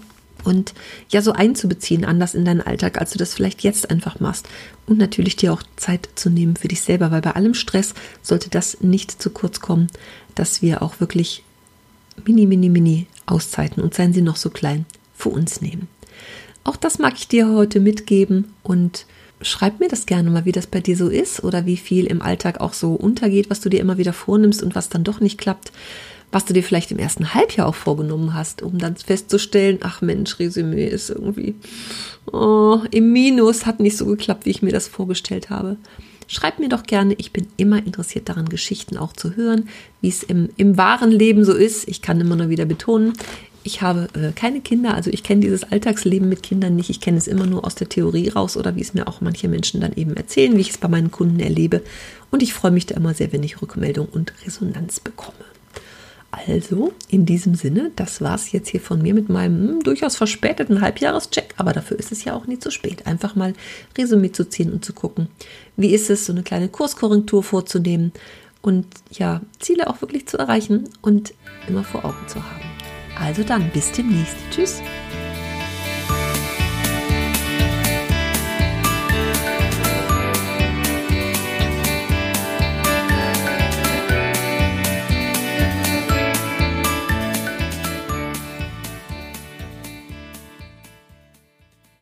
Und 0.43 0.73
ja, 1.09 1.21
so 1.21 1.33
einzubeziehen, 1.33 2.05
anders 2.05 2.33
in 2.33 2.45
deinen 2.45 2.61
Alltag, 2.61 2.99
als 2.99 3.11
du 3.11 3.17
das 3.17 3.33
vielleicht 3.33 3.63
jetzt 3.63 3.89
einfach 3.89 4.19
machst. 4.19 4.47
Und 4.87 4.97
natürlich 4.97 5.35
dir 5.35 5.53
auch 5.53 5.63
Zeit 5.75 6.09
zu 6.15 6.29
nehmen 6.29 6.55
für 6.55 6.67
dich 6.67 6.81
selber, 6.81 7.11
weil 7.11 7.21
bei 7.21 7.31
allem 7.31 7.53
Stress 7.53 7.93
sollte 8.21 8.49
das 8.49 8.81
nicht 8.81 9.21
zu 9.21 9.29
kurz 9.29 9.59
kommen, 9.59 9.87
dass 10.35 10.61
wir 10.61 10.81
auch 10.81 10.99
wirklich 10.99 11.43
mini, 12.25 12.45
mini, 12.45 12.69
mini 12.69 13.07
Auszeiten 13.25 13.81
und 13.81 13.93
seien 13.93 14.13
sie 14.13 14.21
noch 14.21 14.35
so 14.35 14.49
klein 14.49 14.85
für 15.15 15.29
uns 15.29 15.61
nehmen. 15.61 15.87
Auch 16.63 16.75
das 16.75 16.99
mag 16.99 17.13
ich 17.17 17.27
dir 17.27 17.49
heute 17.49 17.79
mitgeben 17.79 18.53
und 18.63 19.05
schreib 19.41 19.79
mir 19.79 19.87
das 19.87 20.05
gerne 20.05 20.29
mal, 20.29 20.45
wie 20.45 20.51
das 20.51 20.67
bei 20.67 20.79
dir 20.79 20.95
so 20.95 21.07
ist 21.09 21.43
oder 21.43 21.65
wie 21.65 21.77
viel 21.77 22.05
im 22.05 22.21
Alltag 22.21 22.61
auch 22.61 22.73
so 22.73 22.93
untergeht, 22.93 23.49
was 23.49 23.61
du 23.61 23.69
dir 23.69 23.79
immer 23.79 23.97
wieder 23.97 24.13
vornimmst 24.13 24.61
und 24.61 24.75
was 24.75 24.89
dann 24.89 25.03
doch 25.03 25.19
nicht 25.19 25.39
klappt, 25.39 25.71
was 26.31 26.45
du 26.45 26.53
dir 26.53 26.63
vielleicht 26.63 26.91
im 26.91 26.99
ersten 26.99 27.33
Halbjahr 27.33 27.67
auch 27.67 27.75
vorgenommen 27.75 28.33
hast, 28.33 28.61
um 28.61 28.77
dann 28.77 28.95
festzustellen, 28.95 29.79
ach 29.81 30.01
Mensch, 30.01 30.39
Resümee 30.39 30.87
ist 30.87 31.09
irgendwie 31.09 31.55
oh, 32.31 32.79
im 32.91 33.11
Minus, 33.11 33.65
hat 33.65 33.79
nicht 33.79 33.97
so 33.97 34.05
geklappt, 34.05 34.45
wie 34.45 34.51
ich 34.51 34.61
mir 34.61 34.71
das 34.71 34.87
vorgestellt 34.87 35.49
habe. 35.49 35.77
Schreib 36.27 36.59
mir 36.59 36.69
doch 36.69 36.83
gerne, 36.83 37.13
ich 37.17 37.33
bin 37.33 37.47
immer 37.57 37.85
interessiert 37.85 38.29
daran, 38.29 38.47
Geschichten 38.47 38.97
auch 38.97 39.11
zu 39.11 39.35
hören, 39.35 39.67
wie 39.99 40.07
es 40.07 40.23
im, 40.23 40.49
im 40.55 40.77
wahren 40.77 41.11
Leben 41.11 41.43
so 41.43 41.53
ist. 41.53 41.87
Ich 41.89 42.01
kann 42.01 42.21
immer 42.21 42.37
nur 42.37 42.47
wieder 42.47 42.63
betonen, 42.63 43.13
ich 43.63 43.81
habe 43.81 44.07
äh, 44.13 44.31
keine 44.31 44.61
Kinder, 44.61 44.95
also 44.95 45.11
ich 45.11 45.23
kenne 45.23 45.41
dieses 45.41 45.63
Alltagsleben 45.63 46.27
mit 46.27 46.41
Kindern 46.41 46.75
nicht. 46.75 46.89
Ich 46.89 46.99
kenne 46.99 47.17
es 47.17 47.27
immer 47.27 47.45
nur 47.45 47.65
aus 47.65 47.75
der 47.75 47.89
Theorie 47.89 48.29
raus 48.29 48.57
oder 48.57 48.75
wie 48.75 48.81
es 48.81 48.93
mir 48.93 49.07
auch 49.07 49.21
manche 49.21 49.47
Menschen 49.47 49.81
dann 49.81 49.93
eben 49.93 50.15
erzählen, 50.15 50.55
wie 50.55 50.61
ich 50.61 50.71
es 50.71 50.77
bei 50.77 50.87
meinen 50.87 51.11
Kunden 51.11 51.39
erlebe. 51.39 51.83
Und 52.31 52.41
ich 52.41 52.53
freue 52.53 52.71
mich 52.71 52.87
da 52.87 52.95
immer 52.95 53.13
sehr, 53.13 53.31
wenn 53.33 53.43
ich 53.43 53.61
Rückmeldung 53.61 54.07
und 54.07 54.33
Resonanz 54.45 54.99
bekomme. 54.99 55.50
Also, 56.31 56.93
in 57.09 57.25
diesem 57.25 57.55
Sinne, 57.55 57.91
das 57.97 58.21
war 58.21 58.35
es 58.35 58.53
jetzt 58.53 58.69
hier 58.69 58.79
von 58.79 59.01
mir 59.01 59.13
mit 59.13 59.27
meinem 59.27 59.67
hm, 59.67 59.79
durchaus 59.83 60.15
verspäteten 60.15 60.79
Halbjahrescheck, 60.79 61.53
aber 61.57 61.73
dafür 61.73 61.99
ist 61.99 62.13
es 62.13 62.23
ja 62.23 62.33
auch 62.33 62.47
nie 62.47 62.57
zu 62.57 62.71
spät. 62.71 63.05
Einfach 63.05 63.35
mal 63.35 63.53
Resümee 63.97 64.31
zu 64.31 64.47
ziehen 64.47 64.71
und 64.71 64.85
zu 64.85 64.93
gucken, 64.93 65.27
wie 65.75 65.93
ist 65.93 66.09
es, 66.09 66.25
so 66.25 66.31
eine 66.31 66.43
kleine 66.43 66.69
Kurskorrektur 66.69 67.43
vorzunehmen 67.43 68.13
und 68.61 68.85
ja, 69.11 69.41
Ziele 69.59 69.89
auch 69.89 70.01
wirklich 70.01 70.25
zu 70.27 70.37
erreichen 70.37 70.89
und 71.01 71.33
immer 71.67 71.83
vor 71.83 72.05
Augen 72.05 72.27
zu 72.27 72.35
haben. 72.41 72.61
Also 73.19 73.43
dann, 73.43 73.69
bis 73.71 73.91
demnächst. 73.91 74.37
Tschüss. 74.51 74.81